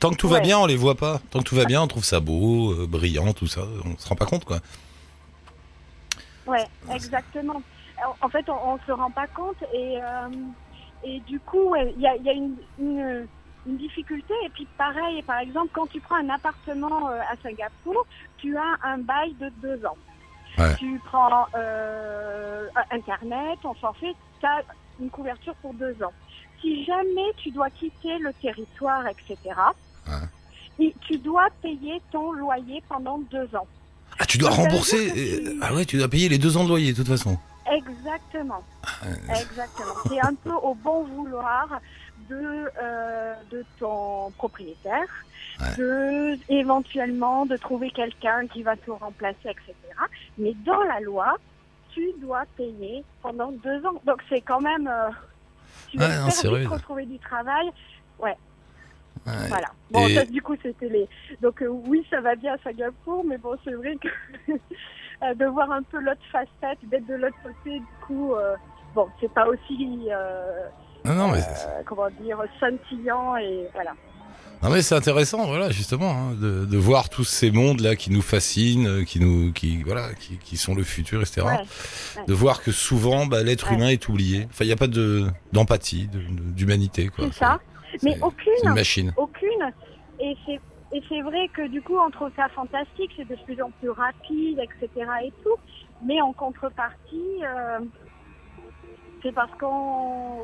Tant 0.00 0.10
que 0.10 0.16
tout 0.16 0.28
va 0.28 0.36
Ouais. 0.38 0.42
bien, 0.42 0.58
on 0.58 0.66
les 0.66 0.74
voit 0.76 0.96
pas. 0.96 1.20
Tant 1.30 1.38
que 1.38 1.44
tout 1.44 1.54
va 1.54 1.64
bien, 1.64 1.80
on 1.80 1.86
trouve 1.86 2.04
ça 2.04 2.18
beau, 2.18 2.72
euh, 2.72 2.86
brillant, 2.88 3.32
tout 3.32 3.46
ça. 3.46 3.60
On 3.84 3.96
se 3.96 4.08
rend 4.08 4.16
pas 4.16 4.26
compte 4.26 4.44
quoi. 4.44 4.58
Ouais, 6.46 6.64
exactement. 6.92 7.62
En 8.20 8.28
fait, 8.28 8.48
on, 8.48 8.72
on 8.74 8.78
se 8.84 8.90
rend 8.90 9.10
pas 9.12 9.28
compte 9.28 9.62
et 9.72 9.98
euh, 10.02 10.28
et 11.04 11.20
du 11.20 11.38
coup, 11.38 11.70
ouais, 11.70 11.92
il 11.96 12.02
y 12.02 12.06
a, 12.08 12.16
il 12.16 12.22
y 12.24 12.30
a 12.30 12.32
une, 12.32 12.56
une 12.80 13.26
une 13.66 13.76
difficulté. 13.76 14.34
Et 14.44 14.48
puis 14.50 14.66
pareil, 14.78 15.22
par 15.22 15.38
exemple, 15.38 15.68
quand 15.72 15.86
tu 15.86 16.00
prends 16.00 16.16
un 16.16 16.28
appartement 16.30 17.08
euh, 17.10 17.18
à 17.30 17.36
Singapour, 17.42 18.06
tu 18.38 18.56
as 18.56 18.76
un 18.84 18.98
bail 18.98 19.34
de 19.40 19.50
deux 19.62 19.84
ans. 19.86 19.96
Ouais. 20.58 20.74
Tu 20.76 21.00
prends 21.06 21.46
euh, 21.54 22.66
Internet, 22.90 23.58
on 23.64 23.74
s'en 23.76 23.92
fait, 23.94 24.14
tu 24.40 24.46
as 24.46 24.62
une 25.00 25.10
couverture 25.10 25.54
pour 25.62 25.72
deux 25.74 25.96
ans. 26.02 26.12
Si 26.60 26.84
jamais 26.84 27.32
tu 27.38 27.50
dois 27.50 27.70
quitter 27.70 28.18
le 28.18 28.32
territoire, 28.34 29.04
etc., 29.08 29.36
Ouais. 30.08 30.86
et 30.86 30.94
tu 31.02 31.16
dois 31.18 31.46
payer 31.62 32.00
ton 32.10 32.32
loyer 32.32 32.82
pendant 32.88 33.18
deux 33.30 33.48
ans. 33.56 33.66
Ah, 34.18 34.26
tu 34.26 34.36
dois 34.38 34.50
rembourser. 34.50 35.12
tu- 35.12 35.48
euh, 35.48 35.58
Ah 35.62 35.72
ouais, 35.74 35.84
tu 35.84 35.96
dois 35.96 36.08
payer 36.08 36.28
les 36.28 36.38
deux 36.38 36.56
ans 36.56 36.64
de 36.64 36.68
loyer 36.68 36.92
de 36.92 36.96
toute 36.98 37.08
façon. 37.08 37.38
Exactement. 37.72 38.62
Exactement. 39.30 39.94
C'est 40.08 40.20
un 40.20 40.34
peu 40.34 40.52
au 40.52 40.74
bon 40.74 41.04
vouloir 41.04 41.80
de, 42.32 42.70
euh, 42.82 43.34
de 43.50 43.64
ton 43.78 44.30
propriétaire, 44.32 45.08
Ouais. 45.60 45.76
de 45.76 46.38
éventuellement 46.48 47.44
de 47.46 47.56
trouver 47.56 47.90
quelqu'un 47.90 48.46
qui 48.46 48.62
va 48.62 48.74
te 48.76 48.90
remplacer, 48.90 49.50
etc. 49.50 49.74
Mais 50.38 50.54
dans 50.64 50.82
la 50.82 51.00
loi, 51.00 51.36
tu 51.92 52.08
dois 52.18 52.44
payer 52.56 53.04
pendant 53.22 53.52
deux 53.52 53.84
ans. 53.86 54.00
Donc 54.06 54.22
c'est 54.28 54.40
quand 54.40 54.60
même. 54.60 54.88
euh, 54.88 55.10
tu 55.90 55.98
Ouais, 55.98 56.08
non, 56.08 56.50
rude. 56.54 56.66
retrouver 56.68 57.04
du 57.06 57.18
travail. 57.18 57.66
Ouais. 58.18 58.36
Ouais. 59.26 59.48
Voilà. 59.48 59.68
Bon, 59.90 60.06
Et- 60.08 60.14
ça, 60.14 60.24
du 60.24 60.40
coup, 60.40 60.56
c'était 60.62 60.88
les. 60.88 61.08
Donc, 61.42 61.60
euh, 61.62 61.66
oui, 61.68 62.04
ça 62.10 62.20
va 62.22 62.34
bien 62.34 62.54
à 62.54 62.58
Singapour, 62.64 63.24
mais 63.24 63.36
bon, 63.38 63.56
c'est 63.62 63.74
vrai 63.74 63.96
que 63.96 64.08
de 65.34 65.44
voir 65.46 65.70
un 65.70 65.82
peu 65.82 66.00
l'autre 66.00 66.24
facette, 66.32 66.78
d'être 66.88 67.06
de 67.06 67.14
l'autre 67.14 67.36
côté, 67.42 67.78
du 67.78 67.86
coup, 68.06 68.32
bon, 68.94 69.08
c'est 69.20 69.32
pas 69.32 69.46
aussi, 69.46 70.08
Non, 71.04 71.14
non, 71.14 71.28
mais 71.28 71.38
euh, 71.38 71.82
comment 71.84 72.08
dire, 72.20 72.38
scintillant 72.58 73.36
et 73.36 73.66
voilà. 73.74 73.92
Non 74.62 74.70
mais 74.70 74.80
c'est 74.80 74.94
intéressant, 74.94 75.44
voilà, 75.48 75.70
justement, 75.70 76.12
hein, 76.12 76.34
de, 76.40 76.64
de 76.66 76.76
voir 76.78 77.08
tous 77.08 77.24
ces 77.24 77.50
mondes-là 77.50 77.96
qui 77.96 78.12
nous 78.12 78.22
fascinent, 78.22 78.86
euh, 78.86 79.02
qui 79.02 79.18
nous, 79.18 79.52
qui, 79.52 79.82
voilà, 79.82 80.14
qui, 80.14 80.38
qui 80.38 80.56
sont 80.56 80.76
le 80.76 80.84
futur, 80.84 81.20
etc. 81.20 81.42
Ouais. 81.44 82.24
De 82.28 82.32
voir 82.32 82.62
que 82.62 82.70
souvent, 82.70 83.26
bah, 83.26 83.42
l'être 83.42 83.70
Ouais. 83.70 83.74
humain 83.76 83.88
est 83.88 84.08
oublié. 84.08 84.46
Enfin, 84.50 84.64
il 84.64 84.68
n'y 84.68 84.72
a 84.72 84.76
pas 84.76 84.86
de 84.86 85.26
d'empathie, 85.52 86.06
de- 86.06 86.18
de- 86.20 86.52
d'humanité, 86.52 87.08
quoi. 87.08 87.24
C'est 87.32 87.38
ça. 87.40 87.58
Mais 88.04 88.16
aucune, 88.22 88.52
une 88.62 88.74
machine. 88.74 89.12
aucune. 89.16 89.72
Et 90.20 90.36
c'est 90.46 90.60
et 90.94 91.02
c'est 91.08 91.22
vrai 91.22 91.48
que 91.52 91.66
du 91.66 91.82
coup, 91.82 91.96
on 91.98 92.10
trouve 92.10 92.30
ça 92.36 92.48
fantastique, 92.50 93.10
c'est 93.16 93.26
de 93.28 93.36
plus 93.44 93.60
en 93.60 93.70
plus 93.80 93.90
rapide, 93.90 94.60
etc. 94.60 94.88
et 95.24 95.32
tout. 95.42 95.56
Mais 96.06 96.20
en 96.20 96.32
contrepartie, 96.32 97.42
euh, 97.42 97.80
c'est 99.24 99.32
parce 99.32 99.50
qu'on 99.58 100.42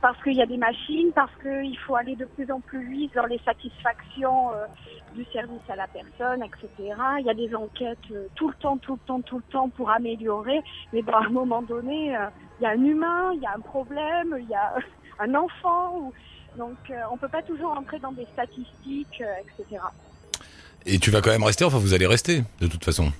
parce 0.00 0.20
qu'il 0.22 0.34
y 0.34 0.42
a 0.42 0.46
des 0.46 0.56
machines, 0.56 1.12
parce 1.14 1.32
qu'il 1.42 1.76
faut 1.78 1.94
aller 1.94 2.16
de 2.16 2.24
plus 2.24 2.50
en 2.50 2.60
plus 2.60 2.88
vite 2.90 3.14
dans 3.14 3.26
les 3.26 3.40
satisfactions 3.44 4.52
euh, 4.52 4.66
du 5.14 5.24
service 5.32 5.60
à 5.68 5.76
la 5.76 5.86
personne, 5.86 6.42
etc. 6.42 6.94
Il 7.18 7.26
y 7.26 7.30
a 7.30 7.34
des 7.34 7.54
enquêtes 7.54 7.98
euh, 8.12 8.26
tout 8.34 8.48
le 8.48 8.54
temps, 8.54 8.78
tout 8.78 8.94
le 8.94 9.06
temps, 9.06 9.20
tout 9.20 9.36
le 9.36 9.52
temps 9.52 9.68
pour 9.68 9.90
améliorer. 9.90 10.60
Mais 10.92 11.02
à 11.12 11.18
un 11.18 11.28
moment 11.28 11.62
donné, 11.62 12.16
euh, 12.16 12.26
il 12.58 12.64
y 12.64 12.66
a 12.66 12.70
un 12.70 12.84
humain, 12.84 13.32
il 13.34 13.42
y 13.42 13.46
a 13.46 13.54
un 13.54 13.60
problème, 13.60 14.36
il 14.40 14.48
y 14.48 14.54
a 14.54 14.74
un 15.18 15.34
enfant. 15.34 16.12
Donc, 16.56 16.92
on 17.12 17.16
peut 17.16 17.28
pas 17.28 17.42
toujours 17.42 17.70
entrer 17.70 18.00
dans 18.00 18.10
des 18.10 18.26
statistiques, 18.32 19.22
etc. 19.22 19.80
Et 20.84 20.98
tu 20.98 21.12
vas 21.12 21.20
quand 21.20 21.30
même 21.30 21.44
rester, 21.44 21.64
enfin 21.64 21.78
vous 21.78 21.94
allez 21.94 22.08
rester, 22.08 22.42
de 22.60 22.66
toute 22.66 22.84
façon. 22.84 23.12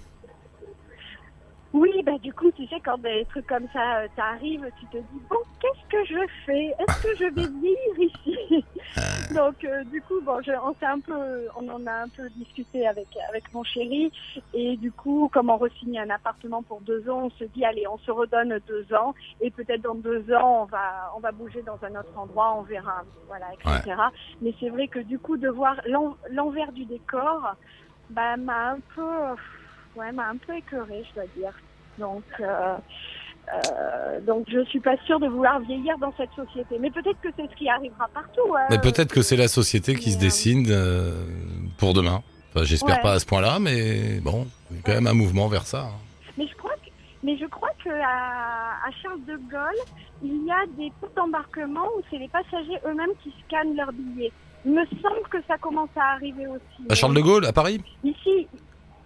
Oui, 1.73 2.03
bah 2.05 2.19
du 2.19 2.33
coup, 2.33 2.51
tu 2.51 2.67
sais, 2.67 2.81
quand 2.85 2.99
des 2.99 3.25
trucs 3.27 3.47
comme 3.47 3.69
ça 3.73 4.01
euh, 4.01 4.09
t'arrivent, 4.17 4.69
tu 4.77 4.87
te 4.89 4.97
dis 4.97 5.23
bon, 5.31 5.37
qu'est-ce 5.61 5.87
que 5.89 6.05
je 6.05 6.27
fais? 6.45 6.75
Est-ce 6.81 7.03
que 7.03 7.17
je 7.17 7.25
vais 7.33 7.47
vieillir 7.47 7.99
ici? 7.99 8.65
Donc, 9.35 9.63
euh, 9.63 9.85
du 9.85 10.03
coup, 10.03 10.21
bon, 10.23 10.41
je, 10.43 10.51
on 10.51 10.75
s'est 10.75 10.87
un 10.87 10.99
peu, 10.99 11.47
on 11.55 11.69
en 11.69 11.87
a 11.87 11.93
un 11.93 12.09
peu 12.09 12.29
discuté 12.31 12.89
avec 12.89 13.07
avec 13.29 13.53
mon 13.53 13.63
chéri, 13.63 14.11
et 14.53 14.77
du 14.79 14.91
coup, 14.91 15.31
comme 15.33 15.49
on 15.51 15.59
re-signe 15.59 16.01
un 16.01 16.11
appartement 16.11 16.65
pour 16.65 16.81
deux 16.81 17.09
ans, 17.09 17.27
on 17.27 17.31
se 17.31 17.45
dit 17.45 17.65
allez, 17.65 17.87
on 17.87 17.99
se 17.99 18.11
redonne 18.11 18.59
deux 18.67 18.93
ans, 18.93 19.15
et 19.41 19.53
peut-être 19.53 19.83
dans 19.83 19.95
deux 19.95 20.33
ans, 20.33 20.63
on 20.63 20.65
va 20.65 21.13
on 21.17 21.21
va 21.21 21.31
bouger 21.31 21.63
dans 21.63 21.79
un 21.85 21.95
autre 22.01 22.17
endroit, 22.17 22.55
on 22.59 22.63
verra, 22.63 23.05
voilà, 23.29 23.47
etc. 23.55 23.95
Mais 24.41 24.53
c'est 24.59 24.71
vrai 24.71 24.89
que 24.89 24.99
du 24.99 25.21
coup, 25.21 25.37
de 25.37 25.49
voir 25.49 25.81
l'en- 25.87 26.17
l'envers 26.31 26.73
du 26.73 26.85
décor, 26.85 27.55
bah 28.09 28.37
m'a 28.37 28.73
un 28.73 28.81
peu 28.97 29.37
ouais, 29.97 30.13
m'a 30.13 30.29
un 30.29 30.37
peu 30.37 30.55
écœurée, 30.57 31.05
je 31.11 31.15
dois 31.15 31.29
dire. 31.37 31.53
Donc, 31.99 32.25
euh, 32.41 32.77
euh, 33.53 34.21
donc 34.21 34.47
je 34.49 34.65
suis 34.67 34.81
pas 34.81 34.97
sûre 35.07 35.19
de 35.21 35.27
vouloir 35.29 35.61
vieillir 35.61 35.99
dans 35.99 36.13
cette 36.17 36.31
société. 36.37 36.79
Mais 36.81 36.91
peut-être 36.91 37.21
que 37.21 37.29
c'est 37.37 37.49
ce 37.51 37.57
qui 37.57 37.69
arrivera 37.69 38.09
partout. 38.15 38.55
hein. 38.57 38.67
Mais 38.71 38.79
peut-être 38.79 39.13
que 39.13 39.23
c'est 39.23 39.37
la 39.37 39.49
société 39.49 39.95
qui 39.97 40.13
se 40.13 40.17
mais, 40.19 40.25
euh, 40.25 40.27
dessine 40.27 40.67
euh, 40.71 41.25
pour 41.79 41.95
demain. 41.95 42.23
Enfin, 42.55 42.65
J'espère 42.65 42.97
Ouais. 42.97 43.03
pas 43.03 43.13
à 43.13 43.19
ce 43.19 43.27
point-là, 43.27 43.59
mais 43.61 44.21
bon, 44.21 44.47
il 44.71 44.77
y 44.77 44.81
a 44.81 44.83
quand 44.85 44.93
même 44.95 45.07
un 45.07 45.15
mouvement 45.15 45.49
vers 45.49 45.67
ça. 45.67 45.83
hein. 45.83 45.99
Mais 46.39 46.47
je 46.47 46.55
crois 46.57 46.73
que, 46.85 46.91
mais 47.23 47.37
je 47.39 47.47
crois 47.47 47.71
que 47.85 47.91
à, 47.91 48.87
à 48.87 48.91
Charles 49.03 49.25
de 49.27 49.37
Gaulle, 49.37 49.81
il 50.23 50.45
y 50.47 50.51
a 50.51 50.65
des 50.77 50.91
points 51.01 51.09
d'embarquement 51.17 51.85
où 51.97 52.03
c'est 52.11 52.19
les 52.19 52.29
passagers 52.29 52.79
eux-mêmes 52.87 53.15
qui 53.23 53.33
scannent 53.47 53.77
leurs 53.77 53.93
billets. 53.93 54.33
Il 54.65 54.73
me 54.73 54.85
semble 55.03 55.27
que 55.31 55.39
ça 55.49 55.57
commence 55.59 55.89
à 55.97 56.13
arriver 56.15 56.47
aussi. 56.47 56.87
À 56.89 56.95
Charles 56.95 57.15
de 57.15 57.21
Gaulle, 57.21 57.47
à 57.47 57.53
Paris? 57.53 57.81
Ici, 58.05 58.47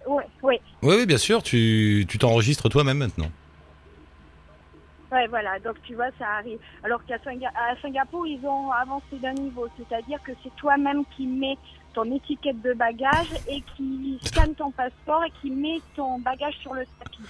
Oui, 0.07 0.55
oui, 0.83 1.05
bien 1.05 1.17
sûr, 1.17 1.41
tu 1.43 2.05
tu 2.07 2.17
t'enregistres 2.17 2.69
toi-même 2.69 2.97
maintenant. 2.99 3.29
Ouais, 5.11 5.27
voilà, 5.27 5.59
donc 5.59 5.75
tu 5.83 5.93
vois, 5.95 6.09
ça 6.19 6.27
arrive. 6.39 6.57
Alors 6.83 7.03
qu'à 7.05 7.17
Singa- 7.17 7.51
Singapour, 7.81 8.25
ils 8.27 8.45
ont 8.45 8.71
avancé 8.71 9.17
d'un 9.21 9.33
niveau, 9.33 9.67
c'est-à-dire 9.77 10.19
que 10.23 10.31
c'est 10.43 10.53
toi-même 10.57 11.03
qui 11.15 11.25
mets 11.27 11.57
ton 11.93 12.03
étiquette 12.13 12.61
de 12.61 12.73
bagage 12.73 13.27
et 13.47 13.61
qui 13.77 14.19
scanne 14.25 14.53
ton 14.55 14.71
passeport 14.71 15.23
et 15.23 15.31
qui 15.41 15.51
met 15.51 15.79
ton 15.95 16.19
bagage 16.19 16.55
sur 16.59 16.73
le 16.73 16.83
tapis. 16.99 17.21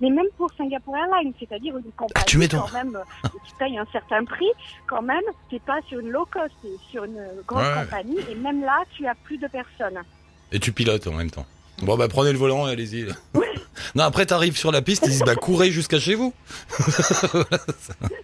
Mais 0.00 0.08
même 0.08 0.28
pour 0.38 0.50
Singapore 0.56 0.96
Airlines, 0.96 1.34
c'est-à-dire 1.38 1.76
une 1.76 1.92
compagnie 1.92 2.12
Ah, 2.16 2.24
tu 2.24 2.38
mets 2.38 2.48
ton- 2.48 2.60
quand 2.60 2.72
même, 2.72 2.96
euh, 2.96 3.28
qui 3.44 3.52
paye 3.58 3.76
un 3.76 3.86
certain 3.92 4.24
prix, 4.24 4.48
quand 4.86 5.02
même, 5.02 5.20
t'es 5.50 5.58
pas 5.58 5.80
sur 5.88 5.98
une 5.98 6.08
low 6.10 6.24
cost, 6.24 6.54
t'es 6.62 6.68
sur 6.90 7.04
une 7.04 7.20
grande 7.46 7.64
Ouais. 7.64 7.82
compagnie 7.84 8.18
et 8.30 8.34
même 8.36 8.62
là, 8.62 8.82
tu 8.92 9.06
as 9.06 9.14
plus 9.16 9.36
de 9.38 9.48
personnes. 9.48 10.00
Et 10.52 10.58
tu 10.60 10.72
pilotes 10.72 11.06
en 11.08 11.12
même 11.12 11.30
temps. 11.30 11.44
Bon, 11.82 11.96
bah 11.96 12.08
prenez 12.08 12.32
le 12.32 12.38
volant 12.38 12.68
et 12.68 12.72
allez-y. 12.72 13.06
non, 13.94 14.04
après 14.04 14.26
t'arrives 14.26 14.56
sur 14.56 14.72
la 14.72 14.82
piste, 14.82 15.04
ils 15.06 15.10
disent 15.10 15.22
bah 15.24 15.36
courez 15.36 15.70
jusqu'à 15.70 15.98
chez 15.98 16.14
vous. 16.14 16.32
C'est 16.68 17.02
ça, 17.02 17.28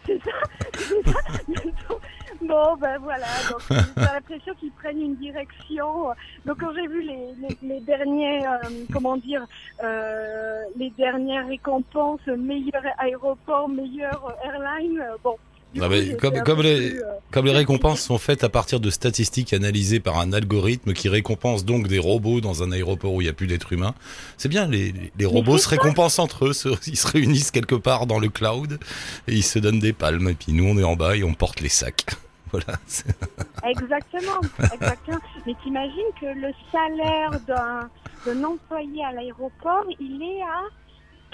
c'est 0.07 0.21
ça. 0.25 1.95
Bon, 2.43 2.77
ben 2.77 2.99
voilà, 2.99 3.27
donc 3.51 3.61
j'ai 3.71 4.03
l'impression 4.03 4.55
qu'ils 4.61 4.73
prennent 4.73 5.01
une 5.01 5.17
direction. 5.17 6.09
Donc 6.45 6.61
quand 6.61 6.75
j'ai 6.75 6.87
vu 6.87 7.01
les, 7.01 7.35
les, 7.41 7.57
les 7.63 7.81
derniers, 7.81 8.47
euh, 8.47 8.69
comment 8.93 9.17
dire, 9.17 9.47
euh, 9.83 10.61
les 10.77 10.91
dernières 10.91 11.47
récompenses, 11.47 12.27
meilleur 12.27 12.83
aéroport, 12.99 13.69
meilleur 13.69 14.37
airline, 14.45 15.01
euh, 15.01 15.17
bon. 15.23 15.37
Coup, 15.81 15.87
mais 15.89 16.17
comme- 16.45 16.63
les- 16.63 16.91
plus, 16.91 17.01
euh, 17.01 17.05
Comme 17.31 17.47
les 17.47 17.53
récompenses 17.53 18.01
sont 18.01 18.19
faites 18.19 18.45
à 18.45 18.49
partir 18.49 18.79
de 18.79 18.91
statistiques 18.91 19.53
analysées 19.53 19.99
par 19.99 20.19
un 20.21 20.33
algorithme 20.33 20.93
qui 20.93 21.09
récompense 21.09 21.65
donc 21.65 21.89
des 21.89 21.99
robots 21.99 22.41
dans 22.41 22.63
un 22.63 22.71
aéroport 22.71 23.13
où 23.13 23.21
il 23.21 23.25
n'y 23.25 23.31
a 23.31 23.33
plus 23.33 23.49
d'êtres 23.49 23.73
humains, 23.73 23.95
c'est 24.37 24.49
bien, 24.49 24.69
les, 24.69 24.95
les 25.19 25.27
robots 25.27 25.59
se 25.59 25.69
récompensent 25.69 26.21
entre 26.21 26.47
eux, 26.47 26.53
se- 26.53 26.69
ils 26.87 26.97
se 26.97 27.09
réunissent 27.09 27.51
quelque 27.51 27.75
part 27.75 28.07
dans 28.07 28.21
le 28.21 28.29
cloud 28.29 28.79
et 29.27 29.33
ils 29.35 29.43
se 29.43 29.59
donnent 29.59 29.81
des 29.81 29.93
palmes. 29.93 30.29
Et 30.29 30.35
puis 30.35 30.53
nous, 30.53 30.65
on 30.65 30.79
est 30.79 30.85
en 30.85 30.95
bas 30.97 31.17
et 31.17 31.25
on 31.25 31.35
porte 31.35 31.61
les 31.61 31.69
sacs. 31.69 32.05
Voilà. 32.53 32.79
Exactement, 33.69 34.41
exactement. 34.73 35.19
Mais 35.45 35.55
t'imagines 35.65 36.13
que 36.21 36.27
le 36.27 36.53
salaire 36.71 37.41
d'un 37.49 37.89
d'un 38.27 38.45
employé 38.45 39.05
à 39.05 39.11
l'aéroport, 39.13 39.85
il 39.99 40.23
est 40.23 40.43
à 40.43 40.63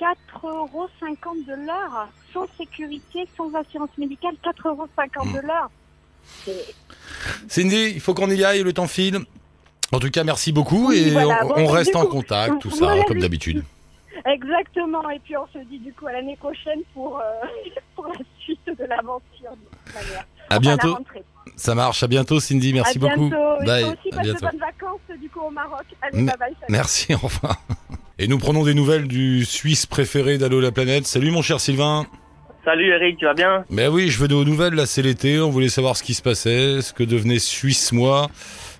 4,50 0.00 0.08
euros 0.44 0.88
de 1.46 1.66
l'heure, 1.66 2.08
sans 2.32 2.46
sécurité, 2.56 3.28
sans 3.36 3.52
assurance 3.54 3.90
médicale, 3.98 4.34
4,50 4.44 4.68
euros 4.68 4.88
de 4.96 5.46
l'heure. 5.46 5.70
Cindy, 7.48 7.92
il 7.94 8.00
faut 8.00 8.14
qu'on 8.14 8.30
y 8.30 8.44
aille, 8.44 8.62
le 8.62 8.72
temps 8.72 8.86
file. 8.86 9.18
En 9.92 9.98
tout 9.98 10.10
cas, 10.10 10.22
merci 10.24 10.52
beaucoup 10.52 10.88
Oui, 10.88 10.98
et 10.98 11.10
voilà. 11.10 11.44
on, 11.44 11.48
Bon, 11.48 11.54
on 11.56 11.66
du 11.66 11.70
reste 11.72 11.96
en 11.96 12.06
contact, 12.06 12.60
tout 12.60 12.70
ça, 12.70 12.86
voilà, 12.86 13.04
comme 13.04 13.18
d'habitude. 13.18 13.64
Exactement. 14.24 15.08
Et 15.10 15.18
puis 15.18 15.36
on 15.36 15.46
se 15.48 15.58
dit 15.64 15.78
du 15.78 15.92
coup 15.94 16.06
à 16.06 16.12
l'année 16.12 16.36
prochaine 16.36 16.80
pour, 16.94 17.18
euh, 17.18 17.22
pour 17.96 18.06
la 18.06 18.14
suite 18.38 18.60
de 18.66 18.84
l'aventure. 18.84 19.52
À 20.48 20.58
bientôt. 20.58 20.98
Ça 21.56 21.74
marche. 21.74 22.02
À 22.02 22.06
bientôt, 22.06 22.38
Cindy. 22.38 22.72
Merci 22.72 22.98
à 22.98 23.00
beaucoup. 23.00 23.28
bientôt. 23.30 23.62
Et 23.62 23.66
Bye. 23.66 23.82
toi 23.84 23.92
aussi, 23.98 24.08
À 24.12 24.16
passe 24.16 24.26
de 24.26 24.32
bientôt. 24.32 24.46
bonnes 24.46 24.60
vacances 24.60 25.20
du 25.20 25.28
coup 25.30 25.40
au 25.40 25.50
Maroc. 25.50 25.84
Allez, 26.02 26.22
Me- 26.22 26.26
bye 26.26 26.36
bye. 26.38 26.50
salut. 26.60 26.66
Merci, 26.72 27.14
au 27.14 27.18
revoir. 27.18 27.56
Et 28.22 28.28
nous 28.28 28.36
prenons 28.36 28.64
des 28.64 28.74
nouvelles 28.74 29.08
du 29.08 29.46
Suisse 29.46 29.86
préféré 29.86 30.36
d'Allo 30.36 30.60
la 30.60 30.70
planète. 30.72 31.06
Salut 31.06 31.30
mon 31.30 31.40
cher 31.40 31.58
Sylvain. 31.58 32.04
Salut 32.66 32.90
Eric, 32.90 33.16
tu 33.16 33.24
vas 33.24 33.32
bien? 33.32 33.64
Ben 33.70 33.88
oui, 33.88 34.08
je 34.10 34.18
venais 34.20 34.34
aux 34.34 34.44
nouvelles, 34.44 34.74
là 34.74 34.84
c'est 34.84 35.00
l'été, 35.00 35.40
on 35.40 35.48
voulait 35.48 35.70
savoir 35.70 35.96
ce 35.96 36.02
qui 36.02 36.12
se 36.12 36.20
passait, 36.20 36.82
ce 36.82 36.92
que 36.92 37.02
devenait 37.02 37.38
Suisse 37.38 37.92
moi. 37.92 38.26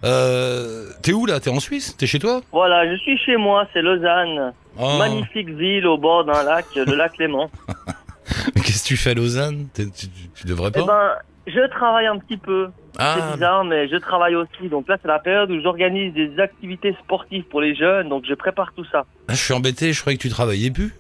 Euh, 0.05 0.91
t'es 1.03 1.15
où 1.15 1.25
là? 1.25 1.41
T'es 1.41 1.49
en 1.49 1.59
Suisse? 1.59 1.97
T'es 1.97 2.07
chez 2.07 2.19
toi? 2.19 2.43
Voilà, 2.53 2.87
je 2.93 2.99
suis 3.01 3.17
chez 3.17 3.39
moi, 3.39 3.67
c'est 3.73 3.81
Lausanne. 3.81 4.53
Oh, 4.79 4.99
Magnifique 4.99 5.49
ville 5.49 5.87
au 5.87 5.97
bord 5.97 6.27
d'un 6.27 6.43
lac, 6.43 6.67
le 6.77 6.95
lac 6.95 7.17
Léman. 7.17 7.51
mais 8.55 8.61
Qu'est-ce 8.61 8.83
que 8.83 8.89
tu 8.89 8.97
fais 8.99 9.11
à 9.11 9.15
Lausanne? 9.15 9.69
Tu, 9.75 9.91
tu- 9.91 10.07
tu 10.35 10.47
devrais 10.47 10.69
Eh 10.75 10.81
pas 10.81 10.85
ben, 10.85 11.13
je 11.51 11.69
travaille 11.71 12.07
un 12.07 12.19
petit 12.19 12.37
peu. 12.37 12.69
C'est 12.95 13.03
Ah, 13.03 13.33
bizarre, 13.35 13.65
mais 13.65 13.89
je 13.89 13.97
travaille 13.97 14.35
aussi. 14.35 14.69
Donc 14.69 14.89
là, 14.89 14.97
c'est 15.01 15.09
la 15.09 15.19
période 15.21 15.51
où 15.51 15.61
j'organise 15.61 16.13
des 16.13 16.39
activités 16.41 16.95
sportives 17.05 17.45
pour 17.45 17.61
les 17.61 17.75
jeunes, 17.75 18.09
donc 18.09 18.25
je 18.29 18.35
prépare 18.35 18.73
tout 18.75 18.85
ça. 18.91 19.05
ah, 19.29 19.33
je 19.35 19.43
suis 19.43 19.55
embêté, 19.55 19.93
je 19.93 20.01
croyais 20.01 20.17
que 20.17 20.23
tu 20.23 20.29
travaillais 20.29 20.71
plus. 20.71 20.93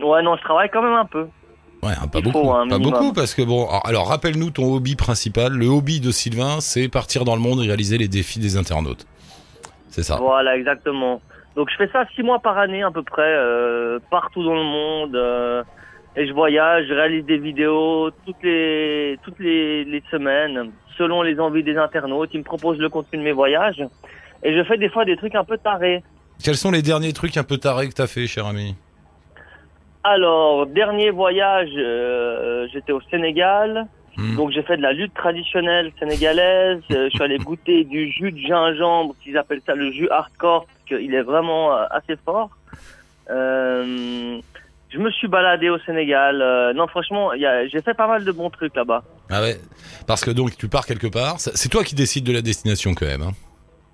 Ouais, 0.00 0.22
non, 0.22 0.36
je 0.36 0.42
travaille 0.42 0.70
quand 0.70 0.82
même 0.82 0.94
un 0.94 1.04
peu. 1.04 1.26
Ouais, 1.82 1.92
ah, 2.00 2.06
pas 2.06 2.18
Il 2.18 2.24
beaucoup. 2.24 2.42
faut 2.44 2.68
pas 2.68 2.78
beaucoup 2.78 3.12
parce 3.12 3.34
que 3.34 3.42
bon, 3.42 3.66
alors, 3.68 3.86
alors, 3.86 4.08
rappelle-nous 4.08 4.50
ton 4.50 4.72
hobby 4.74 4.96
principal. 4.96 5.52
Le 5.52 5.66
hobby 5.66 6.00
de 6.00 6.10
Sylvain, 6.10 6.60
c'est 6.60 6.88
partir 6.88 7.24
dans 7.24 7.34
le 7.34 7.40
monde 7.42 7.60
et 7.62 7.66
réaliser 7.66 7.96
les 7.98 8.08
défis 8.08 8.38
des 8.38 8.56
internautes. 8.56 9.06
C'est 9.88 10.02
ça. 10.02 10.16
Voilà, 10.16 10.56
exactement. 10.56 11.20
Donc 11.56 11.68
je 11.70 11.76
fais 11.76 11.90
ça 11.92 12.04
six 12.14 12.22
mois 12.22 12.38
par 12.38 12.58
année 12.58 12.82
à 12.82 12.90
peu 12.90 13.02
près, 13.02 13.22
euh, 13.26 13.98
partout 14.10 14.42
dans 14.44 14.54
le 14.54 14.62
monde. 14.62 15.16
euh, 15.16 15.62
et 16.16 16.26
je 16.26 16.32
voyage, 16.32 16.86
je 16.88 16.94
réalise 16.94 17.24
des 17.24 17.38
vidéos 17.38 18.10
toutes 18.26 18.42
les 18.42 19.18
toutes 19.22 19.38
les, 19.38 19.84
les 19.84 20.02
semaines, 20.10 20.72
selon 20.98 21.22
les 21.22 21.38
envies 21.38 21.62
des 21.62 21.76
internautes. 21.76 22.30
Ils 22.34 22.40
me 22.40 22.44
proposent 22.44 22.78
le 22.78 22.88
contenu 22.88 23.18
de 23.18 23.24
mes 23.24 23.32
voyages. 23.32 23.82
Et 24.42 24.56
je 24.56 24.64
fais 24.64 24.78
des 24.78 24.88
fois 24.88 25.04
des 25.04 25.16
trucs 25.16 25.34
un 25.34 25.44
peu 25.44 25.58
tarés. 25.58 26.02
Quels 26.42 26.56
sont 26.56 26.70
les 26.70 26.82
derniers 26.82 27.12
trucs 27.12 27.36
un 27.36 27.44
peu 27.44 27.58
tarés 27.58 27.88
que 27.88 27.94
t'as 27.94 28.06
fait, 28.06 28.26
cher 28.26 28.46
ami? 28.46 28.74
Alors, 30.02 30.66
dernier 30.66 31.10
voyage, 31.10 31.68
euh, 31.76 32.66
j'étais 32.72 32.92
au 32.92 33.02
Sénégal. 33.10 33.86
Hmm. 34.16 34.36
Donc 34.36 34.50
j'ai 34.50 34.62
fait 34.62 34.76
de 34.76 34.82
la 34.82 34.92
lutte 34.92 35.14
traditionnelle 35.14 35.92
sénégalaise. 35.98 36.82
Euh, 36.90 37.08
je 37.10 37.10
suis 37.10 37.22
allé 37.22 37.38
goûter 37.38 37.84
du 37.94 38.10
jus 38.10 38.32
de 38.32 38.38
gingembre, 38.38 39.14
qu'ils 39.22 39.36
appellent 39.38 39.62
ça 39.64 39.74
le 39.74 39.92
jus 39.92 40.08
hardcore, 40.10 40.66
parce 40.66 41.00
qu'il 41.00 41.14
est 41.14 41.22
vraiment 41.22 41.76
euh, 41.76 41.84
assez 41.90 42.16
fort. 42.24 42.50
Euh, 43.30 44.40
je 44.90 44.98
me 44.98 45.10
suis 45.10 45.28
baladé 45.28 45.70
au 45.70 45.78
Sénégal. 45.80 46.42
Euh, 46.42 46.72
non, 46.72 46.86
franchement, 46.88 47.30
j'ai 47.36 47.80
fait 47.82 47.94
pas 47.94 48.08
mal 48.08 48.24
de 48.24 48.32
bons 48.32 48.50
trucs 48.50 48.74
là-bas. 48.74 49.02
Ah 49.30 49.40
ouais, 49.40 49.58
parce 50.06 50.24
que 50.24 50.30
donc 50.30 50.56
tu 50.56 50.68
pars 50.68 50.86
quelque 50.86 51.06
part. 51.06 51.36
C'est 51.38 51.68
toi 51.68 51.84
qui 51.84 51.94
décides 51.94 52.24
de 52.24 52.32
la 52.32 52.42
destination 52.42 52.94
quand 52.94 53.06
même. 53.06 53.22
Hein. 53.22 53.32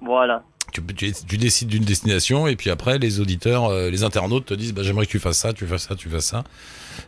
Voilà. 0.01 0.43
Tu, 0.73 0.83
tu, 0.85 1.13
tu 1.13 1.37
décides 1.37 1.69
d'une 1.69 1.85
destination 1.85 2.49
et 2.49 2.57
puis 2.57 2.71
après 2.71 2.99
les 2.99 3.21
auditeurs, 3.21 3.67
euh, 3.67 3.89
les 3.89 4.03
internautes 4.03 4.47
te 4.47 4.55
disent 4.55 4.75
bah, 4.75 4.83
j'aimerais 4.83 5.07
que 5.07 5.11
tu 5.11 5.21
fasses 5.21 5.39
ça, 5.39 5.53
tu 5.53 5.67
fasses 5.67 5.87
ça, 5.87 5.95
tu 5.95 6.09
fasses 6.09 6.27
ça. 6.27 6.45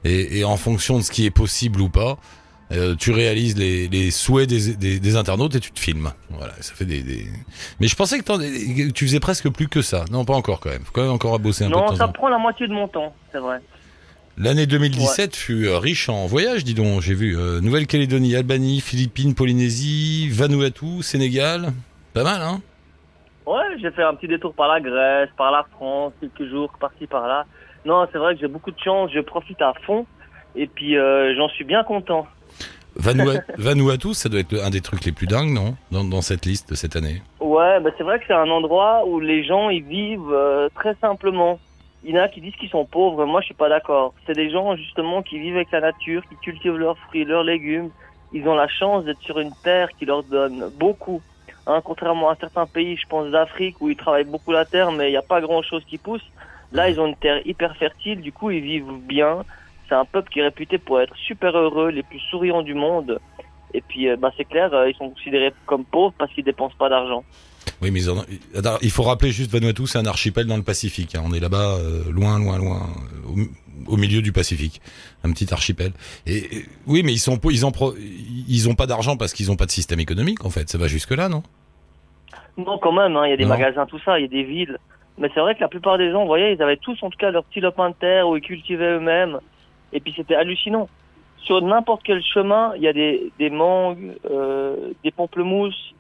Et, 0.04 0.38
et 0.38 0.44
en 0.44 0.56
fonction 0.56 0.98
de 0.98 1.02
ce 1.02 1.10
qui 1.10 1.26
est 1.26 1.30
possible 1.30 1.80
ou 1.80 1.88
pas, 1.88 2.18
euh, 2.70 2.94
tu 2.94 3.10
réalises 3.12 3.56
les, 3.56 3.88
les 3.88 4.10
souhaits 4.10 4.48
des, 4.48 4.74
des, 4.76 5.00
des 5.00 5.16
internautes 5.16 5.54
et 5.54 5.60
tu 5.60 5.72
te 5.72 5.80
filmes. 5.80 6.12
Voilà, 6.30 6.52
ça 6.60 6.74
fait 6.74 6.84
des. 6.84 7.02
des... 7.02 7.26
Mais 7.80 7.88
je 7.88 7.96
pensais 7.96 8.20
que, 8.20 8.90
tu 8.90 9.06
faisais 9.06 9.20
presque 9.20 9.48
plus 9.48 9.68
que 9.68 9.80
ça. 9.82 10.04
Non, 10.10 10.24
pas 10.24 10.34
encore 10.34 10.60
quand 10.60 10.70
même. 10.70 10.82
Faut 10.84 10.92
quand 10.92 11.02
même 11.02 11.10
encore 11.12 11.34
à 11.34 11.38
bosser 11.38 11.64
un 11.64 11.70
peu. 11.70 11.74
Non, 11.76 11.84
de 11.84 11.88
temps 11.88 11.96
ça 11.96 12.06
temps. 12.06 12.12
prend 12.12 12.28
la 12.28 12.38
moitié 12.38 12.68
de 12.68 12.72
mon 12.74 12.86
temps, 12.86 13.14
c'est 13.32 13.38
vrai. 13.38 13.60
L'année 14.40 14.66
2017 14.66 15.34
fut 15.34 15.66
euh, 15.66 15.78
riche 15.78 16.08
en 16.08 16.26
voyages, 16.26 16.62
dis 16.62 16.74
donc. 16.74 17.00
J'ai 17.00 17.14
vu 17.14 17.36
euh, 17.36 17.60
Nouvelle-Calédonie, 17.60 18.36
Albanie, 18.36 18.80
Philippines, 18.80 19.34
Polynésie, 19.34 20.28
Vanuatu, 20.30 21.02
Sénégal. 21.02 21.72
Pas 22.14 22.22
mal, 22.22 22.40
hein? 22.42 22.60
Ouais, 23.46 23.76
j'ai 23.82 23.90
fait 23.90 24.04
un 24.04 24.14
petit 24.14 24.28
détour 24.28 24.54
par 24.54 24.68
la 24.68 24.78
Grèce, 24.78 25.28
par 25.36 25.50
la 25.50 25.66
France, 25.72 26.12
quelques 26.20 26.48
jours 26.48 26.70
par-ci 26.78 27.08
par-là. 27.08 27.46
Non, 27.84 28.06
c'est 28.12 28.18
vrai 28.18 28.34
que 28.34 28.40
j'ai 28.40 28.46
beaucoup 28.46 28.70
de 28.70 28.78
chance, 28.78 29.10
je 29.12 29.18
profite 29.18 29.60
à 29.60 29.72
fond. 29.84 30.06
Et 30.54 30.68
puis 30.68 30.96
euh, 30.96 31.34
j'en 31.36 31.48
suis 31.48 31.64
bien 31.64 31.82
content. 31.82 32.28
Vanuatu, 32.94 33.40
Vanuatu, 33.58 34.14
ça 34.14 34.28
doit 34.28 34.40
être 34.40 34.54
un 34.62 34.70
des 34.70 34.82
trucs 34.82 35.04
les 35.04 35.12
plus 35.12 35.26
dingues, 35.26 35.52
non? 35.52 35.74
Dans, 35.90 36.04
dans 36.04 36.22
cette 36.22 36.46
liste 36.46 36.70
de 36.70 36.74
cette 36.76 36.94
année. 36.94 37.22
Ouais, 37.40 37.80
bah 37.80 37.90
c'est 37.98 38.04
vrai 38.04 38.20
que 38.20 38.24
c'est 38.28 38.34
un 38.34 38.50
endroit 38.50 39.04
où 39.04 39.18
les 39.18 39.42
gens 39.42 39.68
ils 39.68 39.82
vivent 39.82 40.32
euh, 40.32 40.68
très 40.76 40.94
simplement. 41.00 41.58
Il 42.04 42.14
y 42.14 42.18
en 42.18 42.22
a 42.22 42.28
qui 42.28 42.40
disent 42.40 42.54
qu'ils 42.56 42.70
sont 42.70 42.84
pauvres, 42.84 43.24
moi 43.26 43.40
je 43.40 43.46
suis 43.46 43.54
pas 43.54 43.68
d'accord. 43.68 44.14
C'est 44.26 44.34
des 44.34 44.50
gens 44.50 44.76
justement 44.76 45.22
qui 45.22 45.38
vivent 45.38 45.56
avec 45.56 45.70
la 45.72 45.80
nature, 45.80 46.22
qui 46.28 46.36
cultivent 46.36 46.76
leurs 46.76 46.98
fruits, 46.98 47.24
leurs 47.24 47.42
légumes. 47.42 47.90
Ils 48.32 48.46
ont 48.46 48.54
la 48.54 48.68
chance 48.68 49.04
d'être 49.04 49.20
sur 49.22 49.38
une 49.38 49.54
terre 49.64 49.88
qui 49.98 50.04
leur 50.04 50.22
donne 50.22 50.70
beaucoup. 50.76 51.20
Hein, 51.66 51.80
contrairement 51.84 52.30
à 52.30 52.36
certains 52.36 52.66
pays, 52.66 52.96
je 52.96 53.06
pense 53.08 53.30
d'Afrique, 53.30 53.80
où 53.80 53.90
ils 53.90 53.96
travaillent 53.96 54.24
beaucoup 54.24 54.52
la 54.52 54.64
terre, 54.64 54.92
mais 54.92 55.08
il 55.08 55.10
n'y 55.10 55.16
a 55.16 55.22
pas 55.22 55.40
grand 55.40 55.62
chose 55.62 55.84
qui 55.84 55.98
pousse. 55.98 56.22
Là, 56.72 56.88
ils 56.88 57.00
ont 57.00 57.06
une 57.06 57.16
terre 57.16 57.46
hyper 57.46 57.76
fertile, 57.76 58.20
du 58.20 58.32
coup 58.32 58.50
ils 58.50 58.62
vivent 58.62 59.00
bien. 59.02 59.44
C'est 59.88 59.94
un 59.94 60.04
peuple 60.04 60.30
qui 60.30 60.40
est 60.40 60.44
réputé 60.44 60.78
pour 60.78 61.00
être 61.00 61.16
super 61.16 61.56
heureux, 61.56 61.88
les 61.88 62.02
plus 62.02 62.20
souriants 62.30 62.62
du 62.62 62.74
monde. 62.74 63.18
Et 63.74 63.80
puis, 63.80 64.08
euh, 64.08 64.16
bah, 64.16 64.30
c'est 64.36 64.44
clair, 64.44 64.72
euh, 64.72 64.88
ils 64.88 64.96
sont 64.96 65.10
considérés 65.10 65.52
comme 65.66 65.84
pauvres 65.84 66.14
parce 66.18 66.32
qu'ils 66.32 66.44
dépensent 66.44 66.76
pas 66.78 66.88
d'argent. 66.88 67.24
Oui, 67.80 67.90
mais 67.92 68.08
ont- 68.08 68.24
il 68.82 68.90
faut 68.90 69.04
rappeler 69.04 69.30
juste 69.30 69.50
Vanuatu, 69.52 69.86
c'est 69.86 69.98
un 69.98 70.06
archipel 70.06 70.46
dans 70.46 70.56
le 70.56 70.62
Pacifique. 70.62 71.14
hein. 71.14 71.22
On 71.24 71.32
est 71.32 71.40
là-bas, 71.40 71.76
euh, 71.78 72.10
loin, 72.10 72.38
loin, 72.38 72.58
loin, 72.58 72.82
euh, 73.36 73.44
au, 73.86 73.96
milieu 73.96 74.20
du 74.20 74.32
Pacifique, 74.32 74.80
un 75.22 75.32
petit 75.32 75.52
archipel. 75.52 75.92
Et, 76.26 76.64
oui, 76.86 77.02
mais 77.04 77.12
ils 77.12 77.18
sont, 77.18 77.38
ils 77.50 77.64
pro- 77.72 77.94
ils 77.96 78.68
ont 78.68 78.74
pas 78.74 78.86
d'argent 78.86 79.16
parce 79.16 79.32
qu'ils 79.32 79.50
ont 79.52 79.56
pas 79.56 79.66
de 79.66 79.70
système 79.70 80.00
économique. 80.00 80.44
En 80.44 80.50
fait, 80.50 80.68
ça 80.68 80.76
va 80.78 80.88
jusque 80.88 81.12
là, 81.12 81.28
non? 81.28 81.42
Non, 82.56 82.78
quand 82.78 82.92
même, 82.92 83.16
hein, 83.16 83.26
il 83.26 83.30
y 83.30 83.32
a 83.32 83.36
des 83.36 83.44
Non. 83.44 83.50
magasins, 83.50 83.86
tout 83.86 84.00
ça, 84.04 84.18
il 84.18 84.22
y 84.22 84.24
a 84.24 84.28
des 84.28 84.42
villes. 84.42 84.78
Mais 85.16 85.30
c'est 85.34 85.40
vrai 85.40 85.54
que 85.54 85.60
la 85.60 85.68
plupart 85.68 85.98
des 85.98 86.10
gens, 86.10 86.22
vous 86.22 86.26
voyez, 86.26 86.52
ils 86.52 86.62
avaient 86.62 86.76
tous 86.76 86.96
en 87.02 87.10
tout 87.10 87.18
cas 87.18 87.30
leur 87.30 87.44
petit 87.44 87.60
lopin 87.60 87.90
de 87.90 87.94
terre 87.94 88.28
où 88.28 88.36
ils 88.36 88.42
cultivaient 88.42 88.96
eux-mêmes. 88.96 89.38
Et 89.92 90.00
puis 90.00 90.12
c'était 90.16 90.34
hallucinant. 90.34 90.88
Sur 91.44 91.62
n'importe 91.62 92.02
quel 92.04 92.22
chemin, 92.22 92.72
il 92.76 92.82
y 92.82 92.88
a 92.88 92.92
des, 92.92 93.32
des 93.38 93.50
mangues, 93.50 94.16
euh, 94.30 94.74
des 95.04 95.10
pamplemousses, 95.12 95.94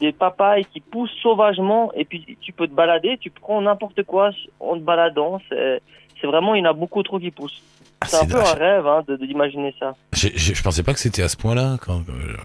des 0.00 0.12
papayes 0.12 0.64
qui 0.66 0.80
poussent 0.80 1.14
sauvagement. 1.22 1.92
Et 1.94 2.04
puis 2.04 2.36
tu 2.40 2.52
peux 2.52 2.66
te 2.66 2.72
balader, 2.74 3.18
tu 3.20 3.30
prends 3.30 3.60
n'importe 3.60 4.02
quoi 4.04 4.30
en 4.60 4.74
te 4.74 4.80
baladant. 4.80 5.40
C'est 5.50 6.26
vraiment, 6.26 6.54
il 6.54 6.62
y 6.64 6.66
en 6.66 6.70
a 6.70 6.72
beaucoup 6.72 7.02
trop 7.02 7.18
qui 7.18 7.30
poussent. 7.30 7.62
Ah, 8.00 8.06
C'est 8.06 8.22
un 8.22 8.26
peu 8.26 8.38
un 8.40 8.54
rêve 8.54 8.86
hein, 8.86 9.02
de 9.06 9.16
de- 9.16 9.26
d'imaginer 9.26 9.74
ça. 9.78 9.94
J'ai- 10.12 10.32
j'ai- 10.36 10.54
Je 10.54 10.62
pensais 10.62 10.82
pas 10.82 10.92
que 10.92 10.98
c'était 11.00 11.22
à 11.22 11.28
ce 11.28 11.36
point-là. 11.36 11.76
Quand, 11.80 12.00
euh, 12.08 12.36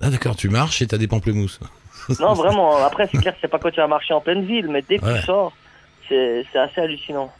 Ah 0.00 0.10
d'accord, 0.10 0.34
tu 0.36 0.48
marches 0.48 0.82
et 0.82 0.86
t'as 0.86 0.98
des 0.98 1.06
pamplemousses. 1.08 1.60
Non, 2.20 2.32
vraiment. 2.34 2.76
Après, 2.84 3.08
c'est 3.10 3.18
clair 3.18 3.34
c'est 3.40 3.46
pas 3.48 3.58
quand 3.60 3.70
tu 3.70 3.76
vas 3.80 3.86
marcher 3.86 4.12
en 4.12 4.20
pleine 4.20 4.44
ville, 4.44 4.66
mais 4.68 4.82
dès 4.82 4.98
que 4.98 5.04
Ouais. 5.04 5.20
tu 5.20 5.26
sors, 5.26 5.52
c'est 6.08 6.44
assez 6.54 6.80
hallucinant. 6.80 7.30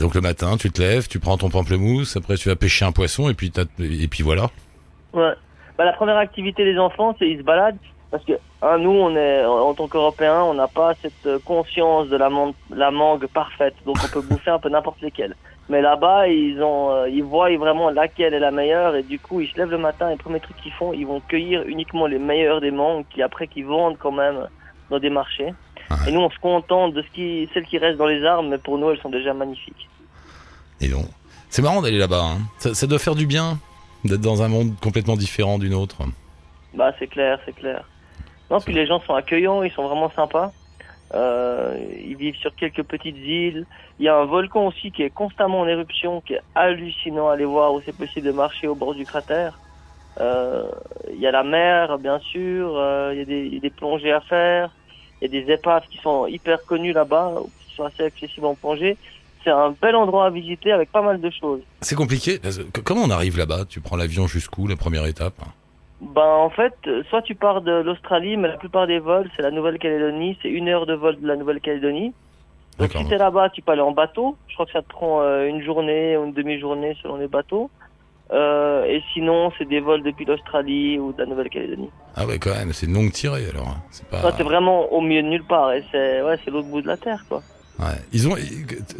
Donc 0.00 0.14
le 0.16 0.20
matin, 0.20 0.56
tu 0.56 0.70
te 0.72 0.82
lèves, 0.82 1.06
tu 1.08 1.20
prends 1.20 1.38
ton 1.38 1.50
pamplemousse, 1.50 2.16
après 2.16 2.36
tu 2.36 2.48
vas 2.48 2.56
pêcher 2.56 2.84
un 2.84 2.90
poisson 2.90 3.28
et 3.28 3.34
puis 3.34 3.52
et 3.78 4.08
puis 4.08 4.22
voilà. 4.24 4.50
Ouais. 5.12 5.32
Bah, 5.78 5.84
la 5.84 5.92
première 5.92 6.16
activité 6.16 6.64
des 6.64 6.76
enfants, 6.78 7.14
c'est 7.18 7.28
ils 7.28 7.38
se 7.38 7.42
baladent 7.44 7.78
parce 8.10 8.24
que 8.24 8.32
hein, 8.62 8.78
nous, 8.78 8.90
on 8.90 9.14
est 9.16 9.44
en 9.44 9.74
tant 9.74 9.88
qu'Européens, 9.88 10.42
on 10.44 10.54
n'a 10.54 10.68
pas 10.68 10.94
cette 11.02 11.26
euh, 11.26 11.38
conscience 11.44 12.08
de 12.08 12.16
la, 12.16 12.28
man- 12.30 12.52
la 12.70 12.90
mangue 12.90 13.26
parfaite, 13.26 13.74
donc 13.86 13.96
on 14.04 14.08
peut 14.08 14.20
bouffer 14.22 14.50
un 14.50 14.58
peu 14.58 14.68
n'importe 14.68 15.00
lesquelles. 15.00 15.34
Mais 15.68 15.80
là-bas, 15.80 16.28
ils 16.28 16.62
ont, 16.62 16.90
euh, 16.90 17.08
ils 17.08 17.24
voient 17.24 17.54
vraiment 17.56 17.88
laquelle 17.90 18.34
est 18.34 18.38
la 18.38 18.50
meilleure 18.50 18.94
et 18.96 19.02
du 19.02 19.18
coup, 19.18 19.40
ils 19.40 19.48
se 19.50 19.56
lèvent 19.56 19.70
le 19.70 19.78
matin 19.78 20.08
et 20.08 20.12
le 20.12 20.18
premier 20.18 20.38
truc 20.40 20.56
qu'ils 20.62 20.72
font, 20.72 20.92
ils 20.92 21.06
vont 21.06 21.20
cueillir 21.20 21.62
uniquement 21.66 22.06
les 22.06 22.18
meilleures 22.18 22.60
des 22.60 22.70
mangues 22.70 23.04
qui 23.12 23.22
après 23.22 23.46
qu'ils 23.48 23.64
vendent 23.66 23.96
quand 23.98 24.12
même 24.12 24.46
dans 24.90 24.98
des 24.98 25.10
marchés. 25.10 25.54
Ouais. 25.90 25.96
Et 26.08 26.12
nous, 26.12 26.20
on 26.20 26.30
se 26.30 26.38
contente 26.38 26.92
de 26.94 27.02
ce 27.02 27.08
qui, 27.14 27.48
celles 27.54 27.64
qui 27.66 27.78
restent 27.78 27.98
dans 27.98 28.06
les 28.06 28.24
arbres, 28.24 28.48
mais 28.48 28.58
pour 28.58 28.76
nous, 28.78 28.90
elles 28.90 29.00
sont 29.00 29.10
déjà 29.10 29.32
magnifiques. 29.32 29.88
Et 30.80 30.88
donc, 30.88 31.06
c'est 31.48 31.62
marrant 31.62 31.80
d'aller 31.82 31.98
là-bas. 31.98 32.22
hein. 32.22 32.38
Ça, 32.58 32.74
ça 32.74 32.86
doit 32.86 32.98
faire 32.98 33.14
du 33.14 33.26
bien 33.26 33.58
d'être 34.04 34.20
dans 34.20 34.42
un 34.42 34.48
monde 34.48 34.74
complètement 34.82 35.16
différent 35.16 35.58
d'une 35.58 35.74
autre. 35.74 35.96
Bah 36.74 36.92
c'est 36.98 37.06
clair, 37.06 37.38
c'est 37.46 37.54
clair. 37.54 37.84
Non, 38.50 38.60
puis 38.60 38.74
les 38.74 38.86
gens 38.86 39.00
sont 39.00 39.14
accueillants, 39.14 39.62
ils 39.62 39.72
sont 39.72 39.86
vraiment 39.86 40.10
sympas. 40.10 40.52
Euh, 41.14 41.76
ils 42.04 42.16
vivent 42.16 42.36
sur 42.36 42.54
quelques 42.54 42.82
petites 42.82 43.16
îles. 43.16 43.66
Il 43.98 44.04
y 44.04 44.08
a 44.08 44.16
un 44.16 44.24
volcan 44.24 44.66
aussi 44.66 44.90
qui 44.90 45.02
est 45.02 45.10
constamment 45.10 45.60
en 45.60 45.68
éruption, 45.68 46.20
qui 46.20 46.34
est 46.34 46.40
hallucinant 46.54 47.28
aller 47.28 47.44
voir 47.44 47.72
où 47.72 47.80
c'est 47.84 47.96
possible 47.96 48.26
de 48.26 48.32
marcher 48.32 48.66
au 48.66 48.74
bord 48.74 48.94
du 48.94 49.04
cratère. 49.04 49.58
Euh, 50.20 50.64
il 51.12 51.20
y 51.20 51.26
a 51.26 51.30
la 51.30 51.42
mer, 51.44 51.98
bien 51.98 52.18
sûr. 52.18 52.76
euh, 52.76 53.10
il, 53.12 53.18
y 53.18 53.22
a 53.22 53.24
des, 53.24 53.46
il 53.46 53.54
y 53.54 53.56
a 53.58 53.60
des 53.60 53.70
plongées 53.70 54.12
à 54.12 54.20
faire. 54.20 54.70
Il 55.20 55.32
y 55.32 55.38
a 55.38 55.44
des 55.44 55.52
épaves 55.52 55.84
qui 55.90 55.98
sont 55.98 56.26
hyper 56.26 56.64
connues 56.64 56.92
là-bas, 56.92 57.34
qui 57.66 57.74
sont 57.76 57.84
assez 57.84 58.02
accessibles 58.04 58.46
en 58.46 58.54
plongée. 58.54 58.96
C'est 59.42 59.50
un 59.50 59.74
bel 59.80 59.94
endroit 59.94 60.26
à 60.26 60.30
visiter 60.30 60.72
avec 60.72 60.90
pas 60.90 61.02
mal 61.02 61.20
de 61.20 61.30
choses. 61.30 61.60
C'est 61.80 61.94
compliqué. 61.94 62.40
Comment 62.82 63.02
on 63.02 63.10
arrive 63.10 63.36
là-bas? 63.38 63.64
Tu 63.68 63.80
prends 63.80 63.96
l'avion 63.96 64.26
jusqu'où 64.26 64.66
la 64.66 64.76
première 64.76 65.04
étape? 65.06 65.34
Ben 66.14 66.22
en 66.22 66.50
fait, 66.50 66.74
euh, 66.86 67.02
soit 67.08 67.22
tu 67.22 67.34
pars 67.34 67.62
de 67.62 67.72
l'Australie, 67.72 68.36
mais 68.36 68.48
la 68.48 68.56
plupart 68.56 68.86
des 68.86 68.98
vols, 68.98 69.30
c'est 69.34 69.42
la 69.42 69.50
Nouvelle-Calédonie, 69.50 70.38
c'est 70.42 70.50
une 70.50 70.68
heure 70.68 70.86
de 70.86 70.94
vol 70.94 71.18
de 71.20 71.26
la 71.26 71.36
Nouvelle-Calédonie. 71.36 72.12
Donc 72.78 72.90
si 72.92 73.06
t'es 73.06 73.18
là-bas, 73.18 73.50
tu 73.50 73.62
peux 73.62 73.72
aller 73.72 73.80
en 73.80 73.92
bateau. 73.92 74.36
Je 74.48 74.54
crois 74.54 74.66
que 74.66 74.72
ça 74.72 74.82
te 74.82 74.88
prend 74.88 75.22
euh, 75.22 75.46
une 75.46 75.62
journée 75.62 76.16
ou 76.16 76.24
une 76.24 76.32
demi-journée 76.32 76.96
selon 77.02 77.16
les 77.16 77.28
bateaux. 77.28 77.70
Euh, 78.32 78.84
et 78.84 79.02
sinon, 79.12 79.52
c'est 79.56 79.64
des 79.68 79.80
vols 79.80 80.02
depuis 80.02 80.24
l'Australie 80.24 80.98
ou 80.98 81.12
de 81.12 81.18
la 81.18 81.26
Nouvelle-Calédonie. 81.26 81.90
Ah 82.16 82.26
ouais, 82.26 82.38
quand 82.38 82.50
même, 82.54 82.72
c'est 82.72 82.86
une 82.86 82.94
longue 82.94 83.12
tirée 83.12 83.44
alors. 83.50 83.68
hein. 83.68 83.82
C'est 83.90 84.06
pas. 84.08 84.32
T'es 84.32 84.42
vraiment 84.42 84.92
au 84.92 85.00
milieu 85.00 85.22
de 85.22 85.28
nulle 85.28 85.44
part 85.44 85.72
et 85.72 85.84
c'est 85.92 86.22
ouais, 86.22 86.36
c'est 86.44 86.50
l'autre 86.50 86.68
bout 86.68 86.80
de 86.82 86.86
la 86.86 86.96
terre, 86.96 87.24
quoi. 87.28 87.42
Ouais. 87.78 87.96
Ils 88.12 88.28
ont. 88.28 88.34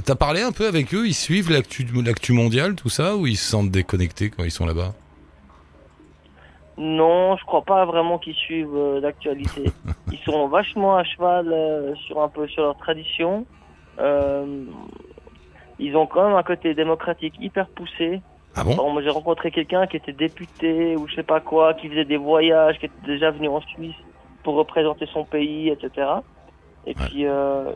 T'as 0.04 0.14
parlé 0.14 0.42
un 0.42 0.52
peu 0.52 0.66
avec 0.66 0.94
eux? 0.94 1.06
Ils 1.06 1.14
suivent 1.14 1.50
l'actu 1.50 1.86
l'actu 2.04 2.32
mondiale, 2.32 2.74
tout 2.74 2.88
ça, 2.88 3.16
ou 3.16 3.26
ils 3.26 3.36
se 3.36 3.48
sentent 3.50 3.70
déconnectés 3.70 4.30
quand 4.30 4.44
ils 4.44 4.50
sont 4.50 4.66
là-bas? 4.66 4.92
Non, 6.76 7.36
je 7.36 7.44
crois 7.44 7.62
pas 7.62 7.84
vraiment 7.84 8.18
qu'ils 8.18 8.34
suivent 8.34 8.74
euh, 8.76 9.00
l'actualité. 9.00 9.72
Ils 10.12 10.18
sont 10.18 10.48
vachement 10.48 10.96
à 10.96 11.04
cheval 11.04 11.52
euh, 11.52 11.94
sur 12.06 12.20
un 12.22 12.28
peu 12.28 12.46
sur 12.48 12.62
leur 12.62 12.76
tradition. 12.76 13.46
Euh, 13.98 14.64
ils 15.78 15.96
ont 15.96 16.06
quand 16.06 16.26
même 16.28 16.36
un 16.36 16.42
côté 16.42 16.74
démocratique 16.74 17.34
hyper 17.40 17.68
poussé. 17.68 18.20
Ah 18.56 18.62
bon? 18.64 18.92
Moi 18.92 19.02
j'ai 19.02 19.10
rencontré 19.10 19.50
quelqu'un 19.50 19.86
qui 19.86 19.96
était 19.96 20.12
député 20.12 20.96
ou 20.96 21.08
je 21.08 21.14
sais 21.16 21.22
pas 21.24 21.40
quoi, 21.40 21.74
qui 21.74 21.88
faisait 21.88 22.04
des 22.04 22.16
voyages, 22.16 22.78
qui 22.78 22.86
était 22.86 23.06
déjà 23.06 23.30
venu 23.32 23.48
en 23.48 23.60
Suisse 23.60 23.94
pour 24.44 24.54
représenter 24.54 25.06
son 25.12 25.24
pays, 25.24 25.68
etc. 25.70 25.90
Et 26.86 26.90
Ouais. 26.90 26.94
puis 27.06 27.26
euh, 27.26 27.72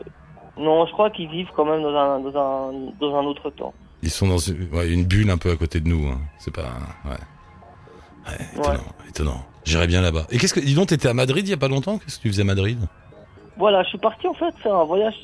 non, 0.57 0.85
je 0.85 0.91
crois 0.93 1.09
qu'ils 1.09 1.29
vivent 1.29 1.49
quand 1.55 1.65
même 1.65 1.81
dans 1.81 1.95
un 1.95 2.19
dans 2.19 2.37
un 2.37 2.71
dans 2.99 3.15
un 3.15 3.25
autre 3.25 3.49
temps. 3.49 3.73
Ils 4.01 4.09
sont 4.11 4.27
dans 4.27 4.37
une, 4.37 4.69
ouais, 4.73 4.89
une 4.93 5.03
bulle 5.05 5.29
un 5.29 5.37
peu 5.37 5.51
à 5.51 5.55
côté 5.57 5.81
de 5.81 5.89
nous. 5.89 6.07
hein. 6.07 6.19
C'est 6.37 6.53
pas. 6.55 6.61
Ouais. 7.05 7.17
Ouais, 8.27 8.35
étonnant, 8.53 8.79
étonnant. 9.07 9.45
J'irais 9.65 9.87
bien 9.87 10.01
là-bas. 10.01 10.25
Et 10.31 10.37
qu'est-ce 10.37 10.53
que. 10.53 10.59
Dis 10.59 10.75
donc, 10.75 10.87
t'étais 10.87 11.07
à 11.07 11.13
Madrid 11.13 11.47
il 11.47 11.51
y 11.51 11.53
a 11.53 11.57
pas 11.57 11.67
longtemps? 11.67 11.97
Qu'est-ce 11.97 12.17
que 12.17 12.23
tu 12.23 12.27
faisais 12.29 12.41
à 12.41 12.45
Madrid? 12.45 12.79
Voilà, 13.57 13.83
je 13.83 13.89
suis 13.89 13.97
parti 13.97 14.27
en 14.27 14.33
fait 14.33 14.53
faire 14.63 14.75
un 14.75 14.85
voyage 14.85 15.15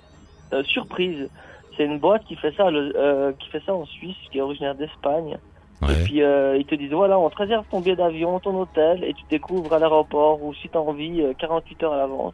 euh, 0.54 0.64
surprise. 0.66 1.30
C'est 1.78 1.86
une 1.86 2.00
boîte 2.00 2.24
qui 2.26 2.36
fait 2.36 2.54
ça, 2.56 2.70
le- 2.70 2.94
euh, 2.96 3.34
qui 3.34 3.50
fait 3.50 3.62
ça 3.66 3.74
en 3.74 3.86
Suisse, 3.86 4.16
qui 4.32 4.38
est 4.38 4.42
originaire 4.42 4.76
d'Espagne. 4.76 5.38
Et 5.84 6.04
puis 6.06 6.22
euh, 6.24 6.58
ils 6.58 6.66
te 6.66 6.74
disent 6.76 6.92
voilà, 6.94 7.20
on 7.20 7.30
te 7.30 7.38
réserve 7.38 7.66
ton 7.70 7.82
billet 7.82 7.96
d'avion, 7.96 8.40
ton 8.40 8.56
hôtel, 8.60 9.04
et 9.04 9.14
tu 9.14 9.24
découvres 9.30 9.74
à 9.74 9.80
l'aéroport 9.80 10.42
ou 10.42 10.54
si 10.54 10.70
t'as 10.70 10.80
envie 10.80 11.22
euh, 11.22 11.34
48 11.38 11.84
heures 11.84 11.94
à 11.94 11.98
l'avance. 11.98 12.34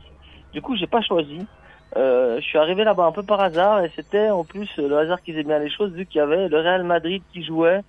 Du 0.54 0.62
coup, 0.62 0.76
j'ai 0.76 0.88
pas 0.88 1.02
choisi. 1.02 1.40
Euh, 1.98 2.40
je 2.40 2.46
suis 2.46 2.58
arrivé 2.58 2.84
là-bas 2.84 3.06
un 3.06 3.12
peu 3.12 3.24
par 3.24 3.42
hasard 3.42 3.84
et 3.84 3.92
c'était 3.96 4.30
en 4.30 4.46
plus 4.46 4.70
le 4.78 4.96
hasard 4.98 5.22
qui 5.22 5.32
faisait 5.32 5.44
bien 5.44 5.60
les 5.60 5.70
choses 5.70 5.92
vu 5.94 6.06
qu'il 6.06 6.20
y 6.20 6.22
avait 6.22 6.48
le 6.48 6.58
Real 6.60 6.84
Madrid 6.84 7.24
qui 7.34 7.44
jouait 7.44 7.82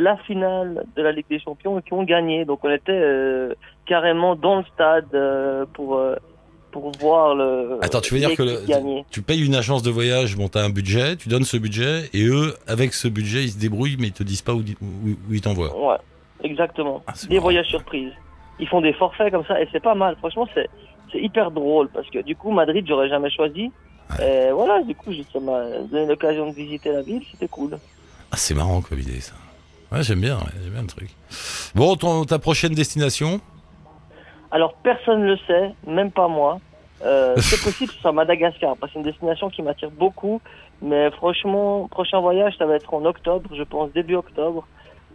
la 0.00 0.16
finale 0.16 0.84
de 0.96 1.02
la 1.02 1.12
Ligue 1.12 1.26
des 1.28 1.38
Champions 1.38 1.78
et 1.78 1.82
qui 1.82 1.92
ont 1.92 2.02
gagné. 2.02 2.44
Donc 2.44 2.64
on 2.64 2.70
était 2.70 2.92
euh, 2.92 3.54
carrément 3.86 4.34
dans 4.34 4.56
le 4.56 4.64
stade 4.74 5.06
euh, 5.14 5.66
pour 5.74 5.96
euh, 5.96 6.16
pour 6.72 6.90
voir 7.00 7.34
le 7.34 7.78
Attends, 7.82 8.00
tu 8.00 8.14
veux 8.14 8.20
dire 8.20 8.36
que 8.36 8.42
le-. 8.42 9.02
Tu 9.10 9.22
payes 9.22 9.44
une 9.44 9.54
agence 9.56 9.82
de 9.82 9.90
voyage, 9.90 10.36
bon, 10.36 10.48
t'as 10.48 10.64
un 10.64 10.70
budget, 10.70 11.16
tu 11.16 11.28
donnes 11.28 11.44
ce 11.44 11.56
budget, 11.56 12.08
et 12.14 12.24
eux, 12.26 12.54
avec 12.68 12.94
ce 12.94 13.08
budget, 13.08 13.42
ils 13.42 13.50
se 13.50 13.58
débrouillent, 13.58 13.96
mais 13.98 14.08
ils 14.08 14.12
te 14.12 14.22
disent 14.22 14.42
pas 14.42 14.54
où, 14.54 14.60
où, 14.60 15.08
où 15.28 15.34
ils 15.34 15.40
t'envoient. 15.40 15.76
Ouais, 15.76 15.96
exactement. 16.44 17.02
Ah, 17.06 17.12
des 17.22 17.34
marrant. 17.34 17.42
voyages 17.42 17.66
surprises. 17.66 18.12
Ils 18.60 18.68
font 18.68 18.80
des 18.80 18.92
forfaits 18.92 19.32
comme 19.32 19.44
ça 19.46 19.60
et 19.60 19.68
c'est 19.72 19.82
pas 19.82 19.94
mal. 19.94 20.16
Franchement, 20.16 20.46
c'est 20.54 20.68
c'est 21.12 21.20
hyper 21.20 21.50
drôle 21.50 21.88
parce 21.88 22.08
que 22.08 22.20
du 22.20 22.36
coup, 22.36 22.50
Madrid, 22.52 22.84
j'aurais 22.86 23.08
jamais 23.08 23.30
choisi. 23.30 23.70
Et 24.20 24.50
voilà, 24.52 24.82
du 24.82 24.94
coup, 24.94 25.12
ça 25.32 25.38
m'a 25.38 25.62
donné 25.90 26.06
l'occasion 26.06 26.50
de 26.50 26.54
visiter 26.54 26.90
la 26.90 27.02
ville, 27.02 27.22
c'était 27.30 27.46
cool. 27.46 27.78
Ah, 28.32 28.36
c'est 28.36 28.54
marrant 28.54 28.80
comme 28.80 28.98
idée, 28.98 29.20
ça. 29.20 29.34
Ouais, 29.92 30.02
j'aime 30.02 30.20
bien, 30.20 30.38
j'aime 30.62 30.72
bien 30.72 30.82
le 30.82 30.86
truc. 30.86 31.10
Bon, 31.74 31.96
ton, 31.96 32.24
ta 32.24 32.38
prochaine 32.38 32.74
destination? 32.74 33.40
Alors, 34.52 34.74
personne 34.74 35.22
ne 35.22 35.26
le 35.26 35.36
sait, 35.46 35.74
même 35.86 36.12
pas 36.12 36.28
moi. 36.28 36.60
Euh, 37.04 37.34
c'est 37.38 37.62
possible 37.62 37.90
que 37.90 37.96
ce 37.96 38.00
soit 38.00 38.12
Madagascar 38.12 38.76
parce 38.76 38.92
que 38.92 38.94
c'est 38.94 38.98
une 39.00 39.10
destination 39.10 39.50
qui 39.50 39.62
m'attire 39.62 39.90
beaucoup. 39.90 40.40
Mais 40.82 41.10
franchement, 41.10 41.88
prochain 41.88 42.20
voyage, 42.20 42.54
ça 42.56 42.66
va 42.66 42.76
être 42.76 42.92
en 42.94 43.04
octobre, 43.04 43.50
je 43.54 43.62
pense 43.62 43.92
début 43.92 44.14
octobre. 44.14 44.66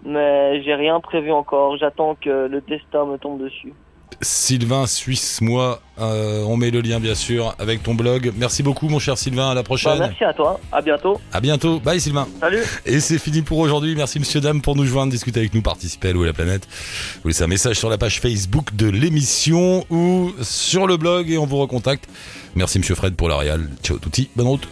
Mais 0.04 0.62
j'ai 0.64 0.76
rien 0.76 1.00
prévu 1.00 1.32
encore. 1.32 1.78
J'attends 1.78 2.16
que 2.16 2.48
le 2.48 2.62
destin 2.62 3.06
me 3.06 3.18
tombe 3.18 3.42
dessus. 3.42 3.74
Sylvain 4.22 4.88
Suisse, 4.88 5.40
moi, 5.42 5.82
euh, 6.00 6.44
on 6.44 6.58
met 6.58 6.72
le 6.72 6.82
lien 6.82 7.00
bien 7.00 7.16
sûr 7.16 7.54
avec 7.60 7.84
ton 7.84 7.94
blog. 7.96 8.32
Merci 8.38 8.64
beaucoup 8.64 8.88
mon 8.88 9.00
cher 9.00 9.18
Sylvain, 9.18 9.50
à 9.52 9.54
la 9.54 9.62
Bah, 9.62 9.66
prochaine. 9.66 10.00
merci 10.00 10.24
à 10.24 10.34
toi. 10.34 10.60
À 10.72 10.82
bientôt. 10.82 11.20
à 11.34 11.42
bientôt, 11.42 11.80
bye 11.80 12.00
Sylvain. 12.00 12.28
Salut. 12.40 12.64
Et 12.86 13.00
c'est 13.00 13.20
fini 13.20 13.42
pour 13.42 13.58
aujourd'hui. 13.60 13.96
Merci 13.96 14.20
monsieur 14.20 14.40
dame 14.42 14.62
pour 14.62 14.76
nous 14.76 14.86
joindre, 14.86 15.12
discuter 15.12 15.42
avec 15.42 15.54
nous, 15.54 15.62
participer 15.62 16.10
à 16.10 16.14
la 16.14 16.34
planète. 16.34 16.68
Vous 17.24 17.28
laissez 17.30 17.44
un 17.44 17.48
message 17.48 17.78
sur 17.78 17.90
la 17.90 17.98
page 17.98 18.20
Facebook 18.22 18.76
de 18.76 18.88
l'émission 18.90 19.86
ou 19.90 20.32
sur 20.42 20.88
le 20.88 20.98
blog 20.98 21.30
et 21.30 21.38
on 21.38 21.46
vous 21.46 21.58
recontacte. 21.58 22.06
Merci 22.56 22.80
monsieur 22.80 22.96
Fred 22.96 23.16
pour 23.16 23.28
la 23.30 23.38
réal. 23.38 23.70
Ciao 23.84 23.98
touti, 23.98 24.30
bonne 24.36 24.48
route. 24.48 24.68